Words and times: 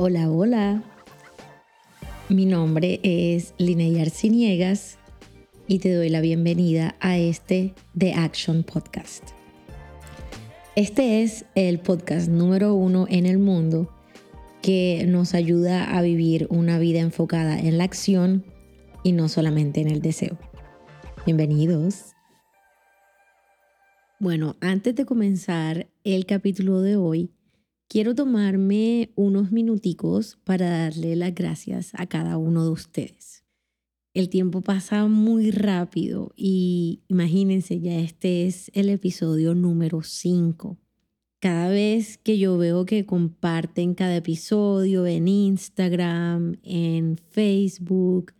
Hola, 0.00 0.30
hola. 0.30 0.84
Mi 2.28 2.46
nombre 2.46 3.00
es 3.02 3.52
Linnea 3.58 4.02
Arciniegas 4.02 4.96
y 5.66 5.80
te 5.80 5.92
doy 5.92 6.08
la 6.08 6.20
bienvenida 6.20 6.94
a 7.00 7.18
este 7.18 7.74
The 7.98 8.14
Action 8.14 8.62
Podcast. 8.62 9.24
Este 10.76 11.24
es 11.24 11.46
el 11.56 11.80
podcast 11.80 12.28
número 12.28 12.74
uno 12.74 13.06
en 13.10 13.26
el 13.26 13.40
mundo 13.40 13.92
que 14.62 15.04
nos 15.08 15.34
ayuda 15.34 15.96
a 15.98 16.00
vivir 16.00 16.46
una 16.48 16.78
vida 16.78 17.00
enfocada 17.00 17.58
en 17.58 17.76
la 17.76 17.82
acción 17.82 18.44
y 19.02 19.10
no 19.10 19.28
solamente 19.28 19.80
en 19.80 19.88
el 19.88 20.00
deseo. 20.00 20.38
Bienvenidos. 21.26 22.12
Bueno, 24.20 24.54
antes 24.60 24.94
de 24.94 25.04
comenzar 25.04 25.88
el 26.04 26.24
capítulo 26.24 26.82
de 26.82 26.94
hoy, 26.94 27.32
quiero 27.88 28.14
tomarme 28.14 29.10
unos 29.16 29.50
minuticos 29.50 30.38
para 30.44 30.68
darle 30.68 31.16
las 31.16 31.34
gracias 31.34 31.92
a 31.94 32.06
cada 32.06 32.36
uno 32.36 32.64
de 32.64 32.70
ustedes. 32.70 33.44
El 34.14 34.28
tiempo 34.28 34.60
pasa 34.60 35.06
muy 35.06 35.50
rápido 35.50 36.32
y 36.36 37.00
imagínense, 37.08 37.80
ya 37.80 37.98
este 37.98 38.46
es 38.46 38.70
el 38.74 38.90
episodio 38.90 39.54
número 39.54 40.02
5. 40.02 40.76
Cada 41.40 41.68
vez 41.68 42.18
que 42.18 42.36
yo 42.36 42.58
veo 42.58 42.84
que 42.84 43.06
comparten 43.06 43.94
cada 43.94 44.16
episodio 44.16 45.06
en 45.06 45.28
Instagram, 45.28 46.56
en 46.64 47.16
Facebook, 47.30 48.32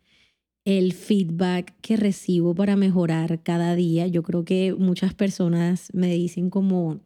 el 0.64 0.92
feedback 0.92 1.74
que 1.80 1.96
recibo 1.96 2.54
para 2.54 2.76
mejorar 2.76 3.42
cada 3.42 3.76
día, 3.76 4.08
yo 4.08 4.22
creo 4.22 4.44
que 4.44 4.74
muchas 4.74 5.14
personas 5.14 5.88
me 5.94 6.12
dicen 6.12 6.50
como, 6.50 7.00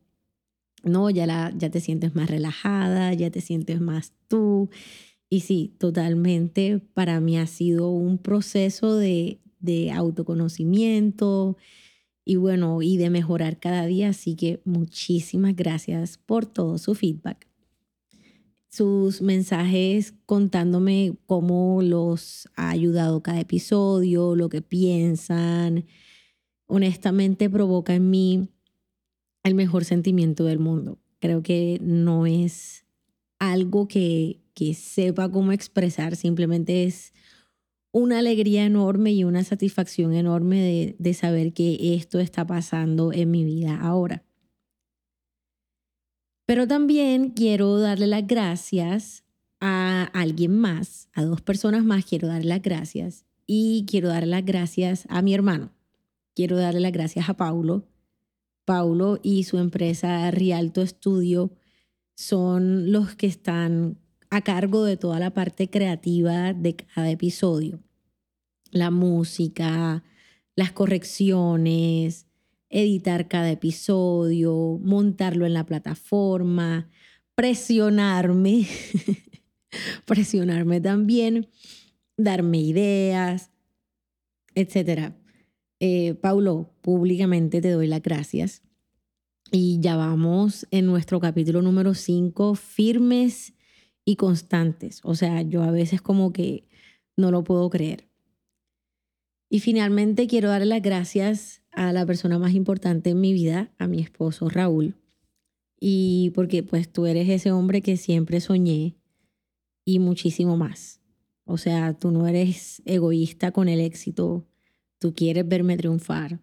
no, 0.82 1.10
ya, 1.10 1.27
la, 1.27 1.52
ya 1.56 1.70
te 1.70 1.80
sientes 1.80 2.14
más 2.14 2.30
relajada, 2.30 3.14
ya 3.14 3.30
te 3.30 3.41
sientes 3.41 3.80
más 3.80 4.12
tú. 4.28 4.70
Y 5.28 5.41
sí, 5.41 5.74
totalmente 5.78 6.80
para 6.95 7.20
mí 7.20 7.38
ha 7.38 7.46
sido 7.46 7.91
un 7.91 8.19
proceso 8.19 8.97
de, 8.97 9.41
de 9.61 9.91
autoconocimiento 9.91 11.56
y 12.24 12.36
bueno, 12.36 12.83
y 12.83 12.98
de 12.98 13.11
mejorar 13.11 13.58
cada 13.58 13.86
día. 13.86 14.11
Así 14.11 14.36
que 14.36 14.61
muchísimas 14.64 15.56
gracias 15.56 16.19
por 16.19 16.47
todo 16.47 16.78
su 16.78 16.94
feedback. 16.94 17.48
Sus 18.69 19.20
mensajes 19.20 20.14
contándome 20.24 21.14
cómo 21.27 21.83
los 21.83 22.48
ha 22.56 22.70
ayudado 22.70 23.22
cada 23.22 23.41
episodio, 23.41 24.34
lo 24.34 24.48
que 24.48 24.62
piensan. 24.62 25.84
Honestamente 26.67 27.50
provoca 27.50 27.94
en 27.94 28.08
mí 28.11 28.48
el 29.43 29.55
mejor 29.55 29.85
sentimiento 29.85 30.45
del 30.45 30.59
mundo. 30.59 30.98
Creo 31.21 31.43
que 31.43 31.79
no 31.83 32.27
es 32.27 32.85
algo 33.39 33.89
que, 33.89 34.41
que 34.55 34.75
sepa 34.75 35.31
cómo 35.31 35.53
expresar, 35.53 36.17
simplemente 36.17 36.85
es 36.85 37.12
una 37.91 38.19
alegría 38.19 38.65
enorme 38.65 39.13
y 39.13 39.25
una 39.25 39.45
satisfacción 39.45 40.15
enorme 40.15 40.61
de, 40.61 40.97
de, 40.98 41.15
saber 41.15 41.53
que 41.53 41.95
esto 41.95 42.20
está 42.20 42.47
pasando 42.47 43.13
en 43.13 43.31
mi 43.31 43.45
vida 43.45 43.79
ahora. 43.81 44.25
Pero 46.47 46.67
también 46.67 47.31
quiero 47.31 47.79
darle 47.79 48.07
las 48.07 48.27
gracias 48.27 49.25
a 49.61 50.05
alguien 50.13 50.59
más, 50.59 51.09
a 51.13 51.23
dos 51.23 51.41
personas 51.41 51.85
más 51.85 52.05
quiero 52.05 52.29
darle 52.29 52.48
las 52.48 52.63
gracias 52.63 53.27
y 53.47 53.85
quiero 53.87 54.09
darle 54.09 54.29
las 54.29 54.45
gracias 54.45 55.07
a 55.09 55.23
mi 55.23 55.35
hermano. 55.35 55.73
Quiero 56.35 56.57
darle 56.57 56.81
las 56.81 56.93
gracias 56.93 57.29
a 57.29 57.35
Paulo, 57.35 57.87
Paulo 58.64 59.18
y 59.22 59.44
su 59.44 59.58
empresa 59.58 60.30
Rialto 60.30 60.86
Studio 60.86 61.52
son 62.14 62.92
los 62.92 63.14
que 63.14 63.27
están 63.27 63.98
a 64.30 64.41
cargo 64.42 64.84
de 64.84 64.96
toda 64.96 65.18
la 65.18 65.34
parte 65.34 65.68
creativa 65.68 66.52
de 66.52 66.77
cada 66.77 67.10
episodio. 67.10 67.83
La 68.70 68.90
música, 68.90 70.05
las 70.56 70.72
correcciones, 70.72 72.27
editar 72.70 73.28
cada 73.28 73.51
episodio, 73.51 74.78
montarlo 74.83 75.45
en 75.45 75.55
la 75.55 75.67
plataforma, 75.67 76.89
presionarme, 77.34 78.67
presionarme 80.06 80.80
también, 80.80 81.48
darme 82.17 82.58
ideas, 82.58 83.51
etc. 84.55 85.12
Eh, 85.85 86.15
Paulo, 86.15 86.70
públicamente 86.81 87.61
te 87.61 87.70
doy 87.73 87.89
las 87.89 88.03
gracias. 88.03 88.63
Y 89.51 89.81
ya 89.81 89.97
vamos 89.97 90.65
en 90.70 90.87
nuestro 90.87 91.19
capítulo 91.19 91.61
número 91.61 91.95
5, 91.95 92.55
firmes 92.55 93.55
y 94.05 94.15
constantes. 94.15 95.01
O 95.03 95.17
sea, 95.17 95.43
yo 95.43 95.65
a 95.65 95.73
veces 95.73 96.01
como 96.01 96.33
que 96.33 96.69
no 97.17 97.33
lo 97.33 97.43
puedo 97.43 97.69
creer. 97.69 98.09
Y 99.51 99.59
finalmente 99.59 100.29
quiero 100.29 100.51
darle 100.51 100.67
las 100.67 100.83
gracias 100.83 101.65
a 101.73 101.93
la 101.93 102.07
persona 102.07 102.39
más 102.39 102.55
importante 102.55 103.11
en 103.11 103.20
mi 103.20 103.33
vida, 103.33 103.75
a 103.79 103.89
mi 103.89 103.99
esposo 103.99 104.49
Raúl. 104.49 104.95
Y 105.81 106.31
porque 106.37 106.63
pues 106.63 106.93
tú 106.93 107.07
eres 107.07 107.29
ese 107.29 107.51
hombre 107.51 107.83
que 107.83 107.97
siempre 107.97 108.39
soñé 108.39 108.95
y 109.85 109.99
muchísimo 109.99 110.57
más. 110.57 111.01
O 111.45 111.59
sea, 111.59 111.93
tú 111.95 112.13
no 112.13 112.29
eres 112.29 112.83
egoísta 112.85 113.51
con 113.51 113.69
el 113.69 113.81
éxito 113.81 114.47
tú 115.02 115.14
quieres 115.14 115.46
verme 115.48 115.77
triunfar. 115.77 116.39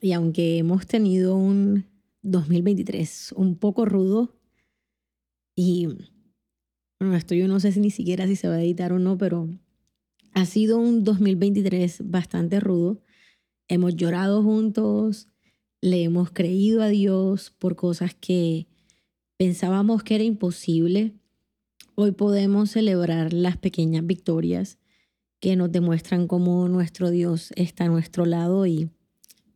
Y 0.00 0.12
aunque 0.12 0.58
hemos 0.58 0.86
tenido 0.88 1.36
un 1.36 1.86
2023 2.22 3.32
un 3.36 3.56
poco 3.56 3.84
rudo, 3.84 4.34
y 5.54 5.86
bueno, 6.98 7.14
esto 7.16 7.36
yo 7.36 7.46
no 7.46 7.60
sé 7.60 7.70
si 7.70 7.78
ni 7.78 7.90
siquiera 7.90 8.26
si 8.26 8.34
se 8.34 8.48
va 8.48 8.54
a 8.54 8.62
editar 8.62 8.92
o 8.92 8.98
no, 8.98 9.16
pero 9.16 9.48
ha 10.34 10.44
sido 10.44 10.78
un 10.78 11.04
2023 11.04 12.10
bastante 12.10 12.58
rudo. 12.58 13.00
Hemos 13.68 13.94
llorado 13.94 14.42
juntos, 14.42 15.28
le 15.80 16.02
hemos 16.02 16.32
creído 16.32 16.82
a 16.82 16.88
Dios 16.88 17.54
por 17.58 17.76
cosas 17.76 18.12
que 18.12 18.66
pensábamos 19.36 20.02
que 20.02 20.16
era 20.16 20.24
imposible. 20.24 21.14
Hoy 21.94 22.10
podemos 22.10 22.72
celebrar 22.72 23.32
las 23.32 23.56
pequeñas 23.56 24.04
victorias 24.04 24.77
que 25.40 25.56
nos 25.56 25.70
demuestran 25.70 26.26
cómo 26.26 26.68
nuestro 26.68 27.10
Dios 27.10 27.52
está 27.56 27.84
a 27.84 27.88
nuestro 27.88 28.26
lado 28.26 28.66
y, 28.66 28.90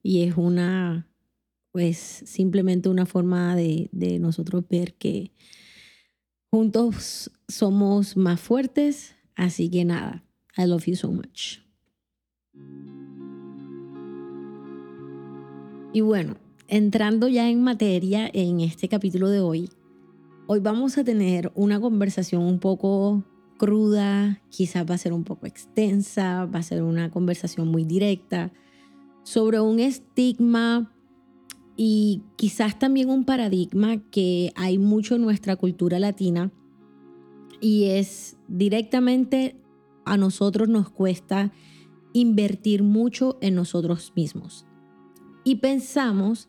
y 0.03 0.22
es 0.22 0.37
una, 0.37 1.09
pues 1.72 1.97
simplemente 1.98 2.88
una 2.88 3.06
forma 3.06 3.56
de, 3.56 3.88
de 3.92 4.19
nosotros 4.19 4.65
ver 4.69 4.94
que 4.94 5.32
juntos 6.50 7.31
somos 7.48 8.16
más 8.16 8.41
fuertes. 8.41 9.15
Así 9.34 9.71
que 9.71 9.84
nada, 9.84 10.25
I 10.56 10.66
love 10.66 10.84
you 10.87 10.97
so 10.97 11.10
much. 11.10 11.59
Y 15.94 16.00
bueno, 16.00 16.37
entrando 16.69 17.28
ya 17.28 17.50
en 17.50 17.62
materia 17.62 18.31
en 18.32 18.60
este 18.60 18.88
capítulo 18.88 19.28
de 19.28 19.41
hoy, 19.41 19.71
hoy 20.47 20.60
vamos 20.60 20.97
a 20.97 21.04
tener 21.04 21.53
una 21.54 21.81
conversación 21.81 22.42
un 22.42 22.59
poco 22.59 23.25
cruda, 23.62 24.43
quizás 24.50 24.84
va 24.91 24.97
a 24.97 24.99
ser 24.99 25.12
un 25.12 25.23
poco 25.23 25.47
extensa, 25.47 26.47
va 26.47 26.59
a 26.59 26.65
ser 26.65 26.83
una 26.83 27.12
conversación 27.12 27.69
muy 27.69 27.84
directa 27.84 28.53
sobre 29.23 29.61
un 29.61 29.78
estigma 29.78 30.93
y 31.77 32.22
quizás 32.34 32.77
también 32.81 33.09
un 33.09 33.25
paradigma 33.25 33.99
que 34.11 34.53
hay 34.56 34.78
mucho 34.78 35.15
en 35.15 35.22
nuestra 35.22 35.55
cultura 35.55 36.01
latina 36.01 36.51
y 37.61 37.84
es 37.84 38.37
directamente 38.49 39.55
a 40.05 40.17
nosotros 40.17 40.69
nos 40.69 40.91
cuesta 40.91 41.53
invertir 42.15 42.83
mucho 42.83 43.39
en 43.41 43.55
nosotros 43.55 44.12
mismos. 44.17 44.67
Y 45.45 45.56
pensamos 45.56 46.49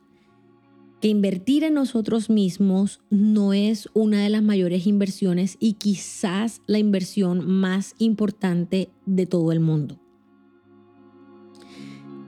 que 1.03 1.09
invertir 1.09 1.66
en 1.66 1.74
nosotros 1.74 2.30
mismos 2.30 3.02
no 3.09 3.52
es 3.52 3.90
una 3.94 4.24
de 4.24 4.30
las 4.30 4.41
mayores 4.41 4.88
inversiones 4.88 5.58
y 5.59 5.74
quizás 5.74 6.62
la 6.66 6.79
inversión 6.79 7.46
más 7.46 7.94
importante 7.97 8.90
de 9.05 9.26
todo 9.26 9.52
el 9.52 9.59
mundo. 9.59 10.00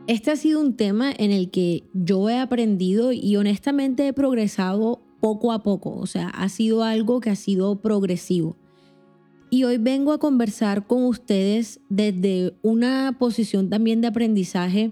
Este 0.08 0.30
ha 0.32 0.36
sido 0.36 0.60
un 0.60 0.76
tema 0.76 1.10
en 1.18 1.32
el 1.32 1.52
que 1.52 1.86
yo 1.94 2.30
he 2.30 2.38
aprendido 2.38 3.14
y 3.14 3.38
honestamente 3.38 4.10
he 4.10 4.12
progresado 4.12 5.00
poco 5.22 5.54
a 5.54 5.64
poco, 5.64 5.96
o 5.96 6.06
sea, 6.06 6.28
ha 6.28 6.50
sido 6.50 6.84
algo 6.84 7.22
que 7.22 7.30
ha 7.30 7.38
sido 7.38 7.82
progresivo. 7.82 8.58
Y 9.50 9.64
hoy 9.64 9.78
vengo 9.78 10.12
a 10.12 10.20
conversar 10.20 10.86
con 10.86 11.06
ustedes 11.06 11.80
desde 11.88 12.54
una 12.62 13.16
posición 13.18 13.70
también 13.70 14.02
de 14.02 14.08
aprendizaje 14.08 14.92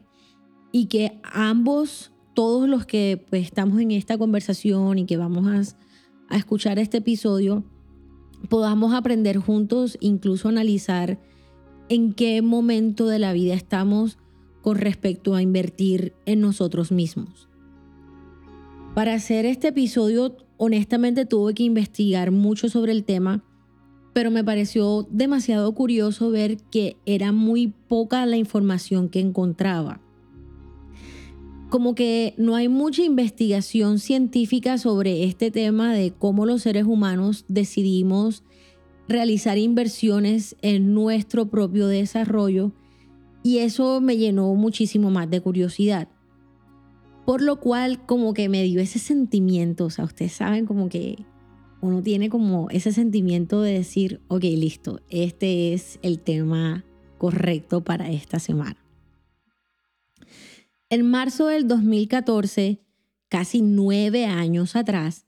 y 0.72 0.86
que 0.86 1.20
ambos 1.22 2.13
todos 2.34 2.68
los 2.68 2.86
que 2.86 3.24
pues, 3.30 3.44
estamos 3.44 3.80
en 3.80 3.92
esta 3.92 4.18
conversación 4.18 4.98
y 5.00 5.06
que 5.06 5.18
vamos 5.18 5.48
a, 5.48 6.34
a 6.34 6.38
escuchar 6.38 6.80
este 6.80 6.98
episodio, 6.98 7.64
podamos 8.50 8.94
aprender 8.94 9.38
juntos, 9.38 9.98
incluso 10.02 10.50
analizar 10.50 11.20
en 11.90 12.14
qué 12.14 12.42
momento 12.42 13.08
de 13.08 13.20
la 13.20 13.34
vida 13.34 13.54
estamos 13.54 14.18
con 14.62 14.78
respecto 14.78 15.36
a 15.36 15.42
invertir 15.42 16.14
en 16.26 16.42
nosotros 16.42 16.92
mismos. 16.92 17.50
Para 18.96 19.16
hacer 19.16 19.46
este 19.46 19.70
episodio, 19.70 20.38
honestamente 20.58 21.26
tuve 21.26 21.54
que 21.54 21.64
investigar 21.64 22.32
mucho 22.32 22.70
sobre 22.70 22.92
el 22.92 23.04
tema 23.04 23.44
pero 24.14 24.30
me 24.30 24.44
pareció 24.44 25.08
demasiado 25.10 25.74
curioso 25.74 26.30
ver 26.30 26.58
que 26.58 26.98
era 27.06 27.32
muy 27.32 27.74
poca 27.88 28.26
la 28.26 28.38
información 28.38 29.10
que 29.10 29.20
encontraba. 29.20 30.00
Como 31.74 31.96
que 31.96 32.36
no 32.38 32.56
hay 32.56 32.70
mucha 32.70 33.02
investigación 33.02 33.98
científica 33.98 34.78
sobre 34.78 35.24
este 35.24 35.50
tema 35.50 35.92
de 35.92 36.12
cómo 36.12 36.46
los 36.46 36.62
seres 36.62 36.86
humanos 36.86 37.46
decidimos 37.48 38.44
realizar 39.08 39.58
inversiones 39.58 40.56
en 40.62 40.94
nuestro 40.94 41.48
propio 41.48 41.88
desarrollo 41.88 42.74
y 43.42 43.58
eso 43.58 44.02
me 44.02 44.18
llenó 44.18 44.54
muchísimo 44.54 45.10
más 45.10 45.32
de 45.32 45.42
curiosidad. 45.42 46.10
Por 47.26 47.42
lo 47.42 47.60
cual 47.60 48.06
como 48.06 48.36
que 48.36 48.50
me 48.50 48.62
dio 48.62 48.80
ese 48.80 49.00
sentimiento, 49.00 49.86
o 49.86 49.90
sea, 49.90 50.06
ustedes 50.06 50.34
saben 50.34 50.68
como 50.68 50.90
que 50.90 51.26
uno 51.82 52.04
tiene 52.04 52.30
como 52.30 52.70
ese 52.70 52.92
sentimiento 52.92 53.64
de 53.64 53.74
decir, 53.74 54.22
ok, 54.28 54.44
listo, 54.44 55.00
este 55.10 55.74
es 55.74 55.98
el 56.04 56.20
tema 56.20 56.86
correcto 57.18 57.84
para 57.84 58.12
esta 58.12 58.38
semana. 58.38 58.83
En 60.94 61.10
marzo 61.10 61.48
del 61.48 61.68
2014, 61.68 62.80
casi 63.28 63.64
nueve 63.64 64.26
años 64.26 64.76
atrás, 64.76 65.26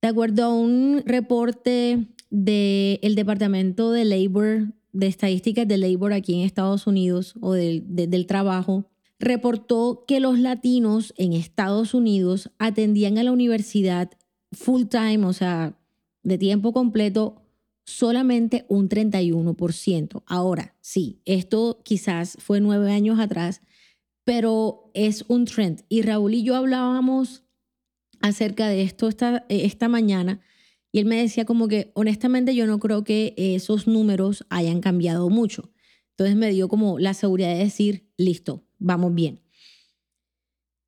de 0.00 0.06
acuerdo 0.06 0.44
a 0.44 0.54
un 0.54 1.02
reporte 1.04 2.06
del 2.30 3.16
Departamento 3.16 3.90
de 3.90 4.04
Labor, 4.04 4.72
de 4.92 5.08
Estadísticas 5.08 5.66
de 5.66 5.78
Labor 5.78 6.12
aquí 6.12 6.34
en 6.34 6.46
Estados 6.46 6.86
Unidos 6.86 7.34
o 7.40 7.54
del, 7.54 7.82
del 7.88 8.26
trabajo, 8.26 8.88
reportó 9.18 10.04
que 10.06 10.20
los 10.20 10.38
latinos 10.38 11.12
en 11.16 11.32
Estados 11.32 11.92
Unidos 11.92 12.52
atendían 12.60 13.18
a 13.18 13.24
la 13.24 13.32
universidad 13.32 14.12
full 14.52 14.84
time, 14.84 15.26
o 15.26 15.32
sea, 15.32 15.76
de 16.22 16.38
tiempo 16.38 16.72
completo, 16.72 17.42
solamente 17.82 18.64
un 18.68 18.88
31%. 18.88 20.22
Ahora, 20.24 20.76
sí, 20.80 21.20
esto 21.24 21.80
quizás 21.82 22.36
fue 22.38 22.60
nueve 22.60 22.92
años 22.92 23.18
atrás, 23.18 23.60
pero 24.28 24.90
es 24.92 25.24
un 25.28 25.46
trend. 25.46 25.86
Y 25.88 26.02
Raúl 26.02 26.34
y 26.34 26.42
yo 26.42 26.54
hablábamos 26.54 27.44
acerca 28.20 28.68
de 28.68 28.82
esto 28.82 29.08
esta, 29.08 29.46
esta 29.48 29.88
mañana 29.88 30.42
y 30.92 30.98
él 30.98 31.06
me 31.06 31.16
decía 31.16 31.46
como 31.46 31.66
que 31.66 31.92
honestamente 31.94 32.54
yo 32.54 32.66
no 32.66 32.78
creo 32.78 33.04
que 33.04 33.32
esos 33.38 33.86
números 33.86 34.44
hayan 34.50 34.82
cambiado 34.82 35.30
mucho. 35.30 35.72
Entonces 36.10 36.36
me 36.36 36.50
dio 36.50 36.68
como 36.68 36.98
la 36.98 37.14
seguridad 37.14 37.48
de 37.54 37.64
decir, 37.64 38.10
listo, 38.18 38.66
vamos 38.76 39.14
bien. 39.14 39.40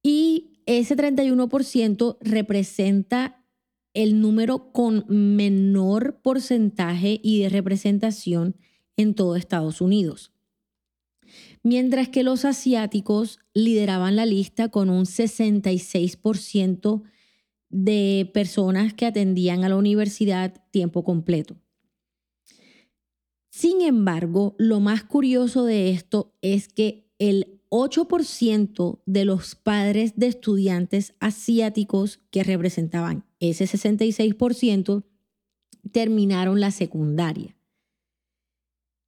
Y 0.03 0.61
ese 0.67 0.95
31% 0.95 2.19
representa 2.21 3.43
el 3.95 4.21
número 4.21 4.71
con 4.71 5.07
menor 5.09 6.21
porcentaje 6.21 7.19
y 7.23 7.41
de 7.41 7.49
representación 7.49 8.55
en 8.99 9.15
todo 9.15 9.35
Estados 9.35 9.81
Unidos. 9.81 10.31
Mientras 11.63 12.09
que 12.09 12.23
los 12.23 12.45
asiáticos 12.45 13.39
lideraban 13.53 14.17
la 14.17 14.27
lista 14.27 14.69
con 14.71 14.89
un 14.89 15.05
66% 15.05 17.03
de 17.69 18.31
personas 18.33 18.95
que 18.95 19.07
atendían 19.07 19.65
a 19.65 19.69
la 19.69 19.77
universidad 19.77 20.65
tiempo 20.71 21.05
completo. 21.05 21.57
Sin 23.51 23.83
embargo, 23.83 24.55
lo 24.59 24.81
más 24.81 25.05
curioso 25.05 25.65
de 25.65 25.91
esto 25.91 26.35
es 26.41 26.69
que 26.69 27.11
el 27.19 27.61
8% 27.69 29.03
de 29.07 29.25
los 29.25 29.55
padres 29.55 30.15
de 30.17 30.27
estudiantes 30.27 31.15
asiáticos 31.21 32.21
que 32.31 32.43
representaban 32.43 33.25
ese 33.39 33.67
66% 33.67 35.05
terminaron 35.93 36.61
la 36.61 36.71
secundaria. 36.71 37.57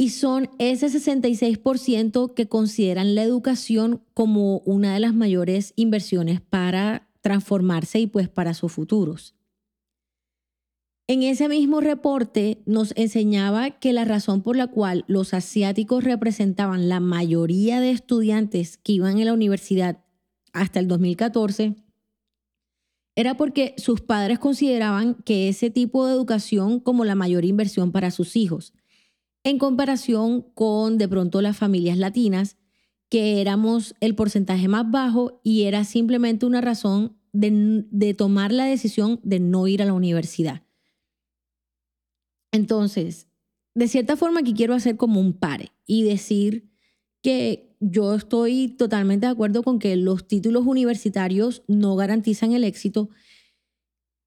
Y 0.02 0.08
son 0.08 0.50
ese 0.58 0.88
66% 0.88 2.34
que 2.34 2.48
consideran 2.48 3.14
la 3.14 3.22
educación 3.22 4.02
como 4.14 4.58
una 4.64 4.94
de 4.94 4.98
las 4.98 5.14
mayores 5.14 5.74
inversiones 5.76 6.40
para 6.40 7.08
transformarse 7.20 8.00
y 8.00 8.08
pues 8.08 8.28
para 8.28 8.52
sus 8.52 8.72
futuros. 8.72 9.36
En 11.06 11.22
ese 11.22 11.48
mismo 11.48 11.80
reporte 11.80 12.64
nos 12.66 12.92
enseñaba 12.96 13.78
que 13.78 13.92
la 13.92 14.04
razón 14.04 14.42
por 14.42 14.56
la 14.56 14.66
cual 14.66 15.04
los 15.06 15.34
asiáticos 15.34 16.02
representaban 16.02 16.88
la 16.88 16.98
mayoría 16.98 17.78
de 17.78 17.92
estudiantes 17.92 18.78
que 18.78 18.94
iban 18.94 19.20
a 19.20 19.24
la 19.24 19.32
universidad 19.32 20.02
hasta 20.52 20.80
el 20.80 20.88
2014 20.88 21.76
era 23.14 23.36
porque 23.36 23.76
sus 23.78 24.00
padres 24.00 24.40
consideraban 24.40 25.14
que 25.14 25.48
ese 25.48 25.70
tipo 25.70 26.08
de 26.08 26.14
educación 26.14 26.80
como 26.80 27.04
la 27.04 27.14
mayor 27.14 27.44
inversión 27.44 27.92
para 27.92 28.10
sus 28.10 28.34
hijos, 28.34 28.72
en 29.44 29.58
comparación 29.58 30.42
con 30.54 30.98
de 30.98 31.08
pronto 31.08 31.42
las 31.42 31.56
familias 31.56 31.98
latinas 31.98 32.56
que 33.08 33.40
éramos 33.40 33.94
el 34.00 34.14
porcentaje 34.14 34.68
más 34.68 34.90
bajo 34.90 35.40
y 35.44 35.64
era 35.64 35.84
simplemente 35.84 36.46
una 36.46 36.60
razón 36.60 37.18
de, 37.32 38.14
tomar 38.16 38.52
la 38.52 38.64
decisión 38.64 39.20
de 39.22 39.40
no 39.40 39.66
ir 39.66 39.82
a 39.82 39.86
la 39.86 39.92
universidad. 39.92 40.62
Entonces, 42.52 43.28
de 43.74 43.88
cierta 43.88 44.16
forma 44.16 44.40
aquí 44.40 44.54
quiero 44.54 44.74
hacer 44.74 44.96
como 44.96 45.20
un 45.20 45.32
pare 45.32 45.72
y 45.86 46.04
decir 46.04 46.70
que 47.22 47.76
yo 47.80 48.14
estoy 48.14 48.68
totalmente 48.68 49.26
de 49.26 49.32
acuerdo 49.32 49.62
con 49.62 49.78
que 49.78 49.96
los 49.96 50.28
títulos 50.28 50.66
universitarios 50.66 51.64
no 51.66 51.96
garantizan 51.96 52.52
el 52.52 52.64
éxito 52.64 53.10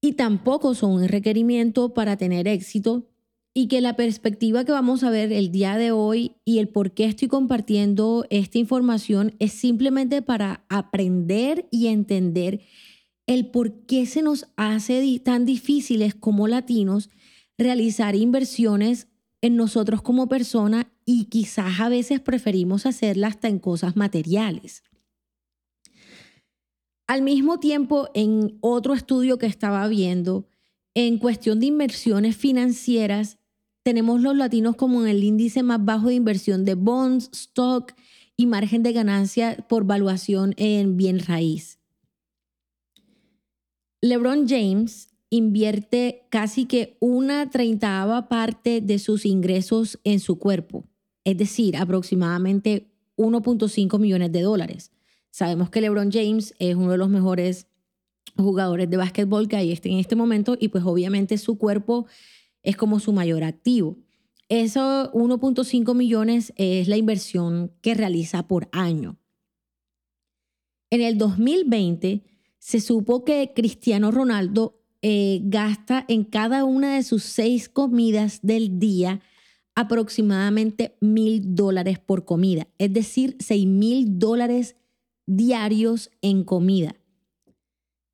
y 0.00 0.12
tampoco 0.12 0.74
son 0.74 0.92
un 0.92 1.08
requerimiento 1.08 1.94
para 1.94 2.16
tener 2.16 2.46
éxito 2.48 3.08
y 3.58 3.68
que 3.68 3.80
la 3.80 3.96
perspectiva 3.96 4.66
que 4.66 4.72
vamos 4.72 5.02
a 5.02 5.08
ver 5.08 5.32
el 5.32 5.50
día 5.50 5.78
de 5.78 5.90
hoy 5.90 6.36
y 6.44 6.58
el 6.58 6.68
por 6.68 6.92
qué 6.92 7.06
estoy 7.06 7.28
compartiendo 7.28 8.26
esta 8.28 8.58
información 8.58 9.34
es 9.38 9.52
simplemente 9.52 10.20
para 10.20 10.66
aprender 10.68 11.66
y 11.70 11.86
entender 11.86 12.60
el 13.26 13.46
por 13.46 13.86
qué 13.86 14.04
se 14.04 14.20
nos 14.20 14.46
hace 14.56 15.18
tan 15.24 15.46
difíciles 15.46 16.14
como 16.14 16.48
latinos 16.48 17.08
realizar 17.56 18.14
inversiones 18.14 19.08
en 19.40 19.56
nosotros 19.56 20.02
como 20.02 20.28
persona 20.28 20.92
y 21.06 21.24
quizás 21.24 21.80
a 21.80 21.88
veces 21.88 22.20
preferimos 22.20 22.84
hacerlas 22.84 23.36
hasta 23.36 23.48
en 23.48 23.58
cosas 23.58 23.96
materiales. 23.96 24.82
Al 27.06 27.22
mismo 27.22 27.58
tiempo, 27.58 28.10
en 28.12 28.58
otro 28.60 28.92
estudio 28.92 29.38
que 29.38 29.46
estaba 29.46 29.88
viendo, 29.88 30.46
en 30.94 31.16
cuestión 31.16 31.58
de 31.58 31.66
inversiones 31.66 32.36
financieras, 32.36 33.38
tenemos 33.86 34.20
los 34.20 34.36
latinos 34.36 34.74
como 34.74 35.06
el 35.06 35.22
índice 35.22 35.62
más 35.62 35.84
bajo 35.84 36.08
de 36.08 36.14
inversión 36.14 36.64
de 36.64 36.74
bonds, 36.74 37.30
stock 37.32 37.92
y 38.36 38.46
margen 38.46 38.82
de 38.82 38.92
ganancia 38.92 39.64
por 39.68 39.84
valuación 39.84 40.54
en 40.56 40.96
bien 40.96 41.20
raíz. 41.20 41.78
LeBron 44.00 44.48
James 44.48 45.10
invierte 45.30 46.26
casi 46.30 46.64
que 46.64 46.96
una 46.98 47.48
treintava 47.48 48.28
parte 48.28 48.80
de 48.80 48.98
sus 48.98 49.24
ingresos 49.24 50.00
en 50.02 50.18
su 50.18 50.40
cuerpo, 50.40 50.82
es 51.22 51.38
decir, 51.38 51.76
aproximadamente 51.76 52.90
1.5 53.16 54.00
millones 54.00 54.32
de 54.32 54.42
dólares. 54.42 54.90
Sabemos 55.30 55.70
que 55.70 55.80
LeBron 55.80 56.10
James 56.10 56.56
es 56.58 56.74
uno 56.74 56.90
de 56.90 56.98
los 56.98 57.08
mejores 57.08 57.68
jugadores 58.36 58.90
de 58.90 58.96
básquetbol 58.96 59.46
que 59.46 59.56
hay 59.56 59.78
en 59.80 59.98
este 59.98 60.16
momento 60.16 60.56
y 60.58 60.68
pues 60.68 60.82
obviamente 60.84 61.38
su 61.38 61.56
cuerpo 61.56 62.06
es 62.66 62.76
como 62.76 62.98
su 63.00 63.12
mayor 63.12 63.44
activo. 63.44 63.96
Eso 64.48 65.10
1.5 65.12 65.94
millones 65.94 66.52
es 66.56 66.88
la 66.88 66.96
inversión 66.96 67.72
que 67.80 67.94
realiza 67.94 68.46
por 68.48 68.68
año. 68.72 69.18
En 70.90 71.00
el 71.00 71.16
2020 71.16 72.24
se 72.58 72.80
supo 72.80 73.24
que 73.24 73.52
Cristiano 73.54 74.10
Ronaldo 74.10 74.82
eh, 75.00 75.40
gasta 75.44 76.04
en 76.08 76.24
cada 76.24 76.64
una 76.64 76.96
de 76.96 77.04
sus 77.04 77.22
seis 77.22 77.68
comidas 77.68 78.40
del 78.42 78.80
día 78.80 79.20
aproximadamente 79.76 80.96
mil 81.00 81.54
dólares 81.54 82.00
por 82.00 82.24
comida, 82.24 82.66
es 82.78 82.92
decir, 82.92 83.36
seis 83.38 83.66
mil 83.66 84.18
dólares 84.18 84.74
diarios 85.26 86.10
en 86.20 86.42
comida. 86.42 86.96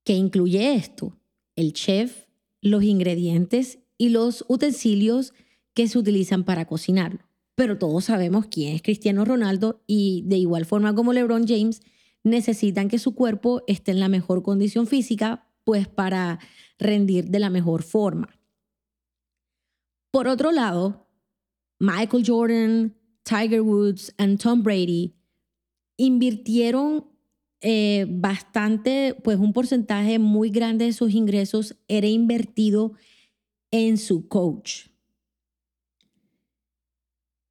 ¿Qué 0.04 0.14
incluye 0.14 0.74
esto? 0.74 1.16
El 1.56 1.72
chef, 1.72 2.26
los 2.60 2.82
ingredientes 2.82 3.78
y 4.02 4.08
los 4.08 4.44
utensilios 4.48 5.32
que 5.74 5.86
se 5.86 5.96
utilizan 5.96 6.42
para 6.42 6.66
cocinarlo. 6.66 7.20
Pero 7.54 7.78
todos 7.78 8.06
sabemos 8.06 8.46
quién 8.46 8.74
es 8.74 8.82
Cristiano 8.82 9.24
Ronaldo 9.24 9.84
y 9.86 10.24
de 10.26 10.38
igual 10.38 10.66
forma 10.66 10.92
como 10.92 11.12
LeBron 11.12 11.46
James, 11.46 11.82
necesitan 12.24 12.88
que 12.88 12.98
su 12.98 13.14
cuerpo 13.14 13.62
esté 13.68 13.92
en 13.92 14.00
la 14.00 14.08
mejor 14.08 14.42
condición 14.42 14.88
física, 14.88 15.48
pues 15.62 15.86
para 15.86 16.40
rendir 16.80 17.26
de 17.26 17.38
la 17.38 17.48
mejor 17.48 17.84
forma. 17.84 18.40
Por 20.10 20.26
otro 20.26 20.50
lado, 20.50 21.06
Michael 21.78 22.24
Jordan, 22.26 22.96
Tiger 23.22 23.60
Woods 23.60 24.12
y 24.18 24.36
Tom 24.36 24.64
Brady 24.64 25.14
invirtieron 25.96 27.06
eh, 27.60 28.06
bastante, 28.08 29.16
pues 29.22 29.38
un 29.38 29.52
porcentaje 29.52 30.18
muy 30.18 30.50
grande 30.50 30.86
de 30.86 30.92
sus 30.92 31.12
ingresos 31.14 31.76
era 31.86 32.08
invertido 32.08 32.94
en 33.72 33.98
su 33.98 34.28
coach. 34.28 34.86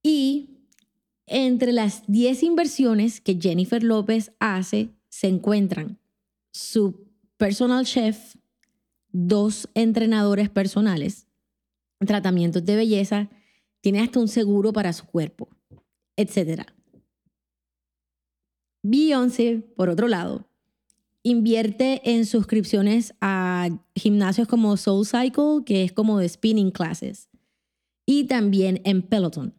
Y 0.01 0.51
entre 1.27 1.73
las 1.73 2.03
10 2.07 2.43
inversiones 2.43 3.19
que 3.19 3.37
Jennifer 3.39 3.83
López 3.83 4.31
hace 4.39 4.89
se 5.09 5.27
encuentran 5.27 5.99
su 6.53 7.07
personal 7.37 7.85
chef, 7.85 8.35
dos 9.11 9.69
entrenadores 9.73 10.49
personales, 10.49 11.27
tratamientos 11.99 12.63
de 12.65 12.75
belleza, 12.75 13.29
tiene 13.81 13.99
hasta 14.01 14.19
un 14.19 14.27
seguro 14.27 14.73
para 14.73 14.93
su 14.93 15.05
cuerpo, 15.05 15.49
etc. 16.15 16.63
Beyoncé, 18.83 19.59
por 19.75 19.89
otro 19.89 20.07
lado, 20.07 20.50
invierte 21.23 22.01
en 22.11 22.25
suscripciones 22.25 23.13
a 23.21 23.69
gimnasios 23.95 24.47
como 24.47 24.77
Soul 24.77 25.05
Cycle, 25.05 25.63
que 25.65 25.83
es 25.83 25.91
como 25.91 26.19
de 26.19 26.29
spinning 26.29 26.71
classes, 26.71 27.29
y 28.05 28.25
también 28.25 28.81
en 28.83 29.01
Peloton. 29.01 29.53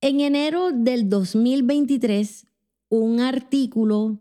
En 0.00 0.20
enero 0.20 0.72
del 0.72 1.08
2023, 1.08 2.46
un 2.88 3.20
artículo 3.20 4.18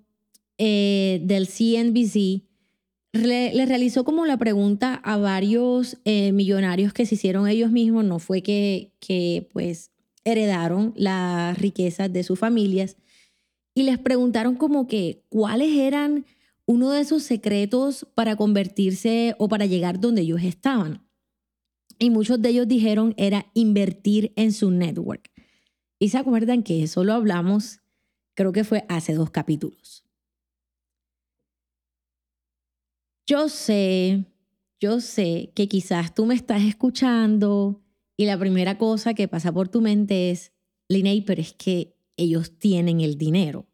eh, 0.58 1.22
del 1.24 1.48
CNBC 1.48 2.44
le, 3.14 3.66
realizó 3.66 4.04
como 4.04 4.26
la 4.26 4.38
pregunta 4.38 4.94
a 4.94 5.18
varios 5.18 5.98
eh, 6.06 6.32
millonarios 6.32 6.94
que 6.94 7.06
se 7.06 7.16
hicieron 7.16 7.48
ellos 7.48 7.72
mismos, 7.72 8.06
no 8.06 8.20
fue 8.20 8.44
que, 8.44 8.94
que 9.00 9.50
pues 9.52 9.92
heredaron 10.26 10.94
las 10.96 11.58
riquezas 11.58 12.12
de 12.12 12.24
sus 12.24 12.38
familias, 12.38 12.98
y 13.80 13.84
les 13.84 13.98
preguntaron 13.98 14.56
como 14.56 14.88
que 14.88 15.24
cuáles 15.30 15.72
eran 15.78 16.26
uno 16.66 16.92
de 16.92 17.00
esos 17.00 17.24
secretos 17.24 18.06
para 18.14 18.36
convertirse 18.36 19.36
o 19.40 19.48
para 19.48 19.68
llegar 19.68 20.02
donde 20.02 20.24
ellos 20.24 20.42
estaban. 20.44 21.08
Y 21.98 22.10
muchos 22.10 22.42
de 22.42 22.50
ellos 22.50 22.68
dijeron 22.68 23.14
era 23.16 23.46
invertir 23.54 24.34
en 24.36 24.52
su 24.52 24.70
network. 24.70 25.32
Y 25.98 26.10
se 26.10 26.18
acuerdan 26.18 26.62
que 26.62 26.84
eso 26.84 27.06
lo 27.06 27.14
hablamos, 27.14 27.80
creo 28.34 28.52
que 28.52 28.66
fue 28.66 28.84
hace 28.90 29.14
dos 29.14 29.32
capítulos. 29.32 30.04
Yo 33.26 33.48
sé, 33.48 34.26
yo 34.82 35.00
sé 35.00 35.54
que 35.56 35.70
quizás 35.70 36.14
tú 36.14 36.26
me 36.26 36.36
estás 36.36 36.64
escuchando 36.64 37.82
y 38.18 38.26
la 38.26 38.38
primera 38.38 38.78
cosa 38.78 39.14
que 39.14 39.30
pasa 39.30 39.54
por 39.54 39.70
tu 39.70 39.80
mente 39.80 40.32
es, 40.32 40.52
Linnea, 40.90 41.24
pero 41.26 41.40
es 41.40 41.54
que 41.54 41.96
ellos 42.18 42.60
tienen 42.60 43.00
el 43.00 43.18
dinero. 43.18 43.69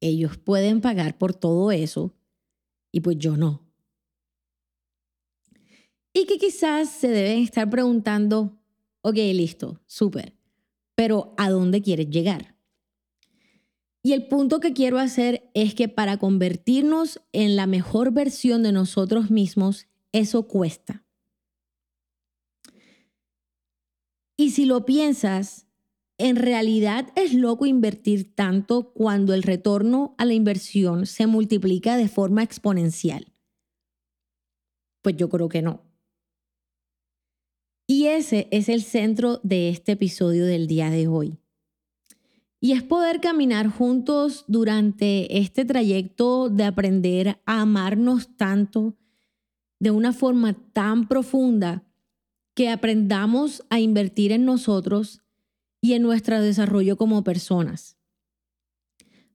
Ellos 0.00 0.36
pueden 0.38 0.80
pagar 0.80 1.18
por 1.18 1.34
todo 1.34 1.72
eso 1.72 2.14
y 2.92 3.00
pues 3.00 3.18
yo 3.18 3.36
no. 3.36 3.66
Y 6.12 6.26
que 6.26 6.38
quizás 6.38 6.88
se 6.90 7.08
deben 7.08 7.42
estar 7.42 7.68
preguntando, 7.68 8.58
ok, 9.02 9.16
listo, 9.16 9.80
súper, 9.86 10.34
pero 10.94 11.34
¿a 11.36 11.50
dónde 11.50 11.82
quieres 11.82 12.08
llegar? 12.08 12.56
Y 14.02 14.12
el 14.12 14.28
punto 14.28 14.60
que 14.60 14.72
quiero 14.72 14.98
hacer 14.98 15.50
es 15.52 15.74
que 15.74 15.88
para 15.88 16.16
convertirnos 16.16 17.20
en 17.32 17.56
la 17.56 17.66
mejor 17.66 18.12
versión 18.12 18.62
de 18.62 18.70
nosotros 18.72 19.30
mismos, 19.30 19.88
eso 20.12 20.46
cuesta. 20.46 21.04
Y 24.36 24.52
si 24.52 24.64
lo 24.64 24.86
piensas, 24.86 25.65
en 26.18 26.36
realidad 26.36 27.08
es 27.14 27.34
loco 27.34 27.66
invertir 27.66 28.34
tanto 28.34 28.92
cuando 28.92 29.34
el 29.34 29.42
retorno 29.42 30.14
a 30.18 30.24
la 30.24 30.34
inversión 30.34 31.06
se 31.06 31.26
multiplica 31.26 31.96
de 31.96 32.08
forma 32.08 32.42
exponencial. 32.42 33.32
Pues 35.02 35.16
yo 35.16 35.28
creo 35.28 35.48
que 35.48 35.62
no. 35.62 35.82
Y 37.86 38.06
ese 38.06 38.48
es 38.50 38.68
el 38.68 38.82
centro 38.82 39.40
de 39.42 39.68
este 39.68 39.92
episodio 39.92 40.46
del 40.46 40.66
día 40.66 40.90
de 40.90 41.06
hoy. 41.06 41.38
Y 42.58 42.72
es 42.72 42.82
poder 42.82 43.20
caminar 43.20 43.68
juntos 43.68 44.44
durante 44.48 45.38
este 45.38 45.64
trayecto 45.64 46.48
de 46.48 46.64
aprender 46.64 47.40
a 47.44 47.60
amarnos 47.60 48.36
tanto 48.36 48.96
de 49.78 49.90
una 49.90 50.12
forma 50.12 50.54
tan 50.72 51.06
profunda 51.06 51.84
que 52.54 52.70
aprendamos 52.70 53.62
a 53.68 53.78
invertir 53.78 54.32
en 54.32 54.46
nosotros 54.46 55.22
y 55.80 55.94
en 55.94 56.02
nuestro 56.02 56.40
desarrollo 56.40 56.96
como 56.96 57.24
personas. 57.24 57.96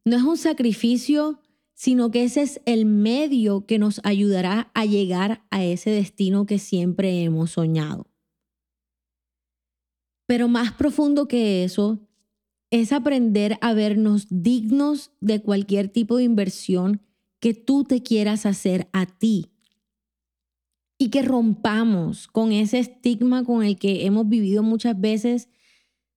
No 0.03 0.17
es 0.17 0.23
un 0.23 0.37
sacrificio, 0.37 1.39
sino 1.73 2.11
que 2.11 2.23
ese 2.23 2.41
es 2.41 2.61
el 2.65 2.85
medio 2.85 3.65
que 3.65 3.79
nos 3.79 4.01
ayudará 4.03 4.71
a 4.73 4.85
llegar 4.85 5.43
a 5.51 5.63
ese 5.63 5.91
destino 5.91 6.45
que 6.45 6.59
siempre 6.59 7.23
hemos 7.23 7.51
soñado. 7.51 8.07
Pero 10.27 10.47
más 10.47 10.73
profundo 10.73 11.27
que 11.27 11.63
eso 11.63 11.99
es 12.71 12.93
aprender 12.93 13.57
a 13.61 13.73
vernos 13.73 14.27
dignos 14.29 15.11
de 15.19 15.41
cualquier 15.41 15.89
tipo 15.89 16.17
de 16.17 16.23
inversión 16.23 17.01
que 17.39 17.53
tú 17.53 17.83
te 17.83 18.01
quieras 18.01 18.45
hacer 18.45 18.87
a 18.93 19.05
ti 19.05 19.51
y 20.97 21.09
que 21.09 21.23
rompamos 21.23 22.27
con 22.27 22.51
ese 22.51 22.79
estigma 22.79 23.43
con 23.43 23.63
el 23.63 23.77
que 23.77 24.05
hemos 24.05 24.29
vivido 24.29 24.63
muchas 24.63 24.99
veces 24.99 25.49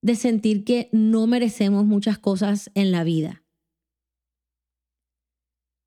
de 0.05 0.17
sentir 0.17 0.65
que 0.65 0.91
no 0.93 1.27
merecemos 1.27 1.87
muchas 1.87 2.19
cosas 2.19 2.71
en 2.75 2.93
la 2.93 3.05
vida. 3.05 3.43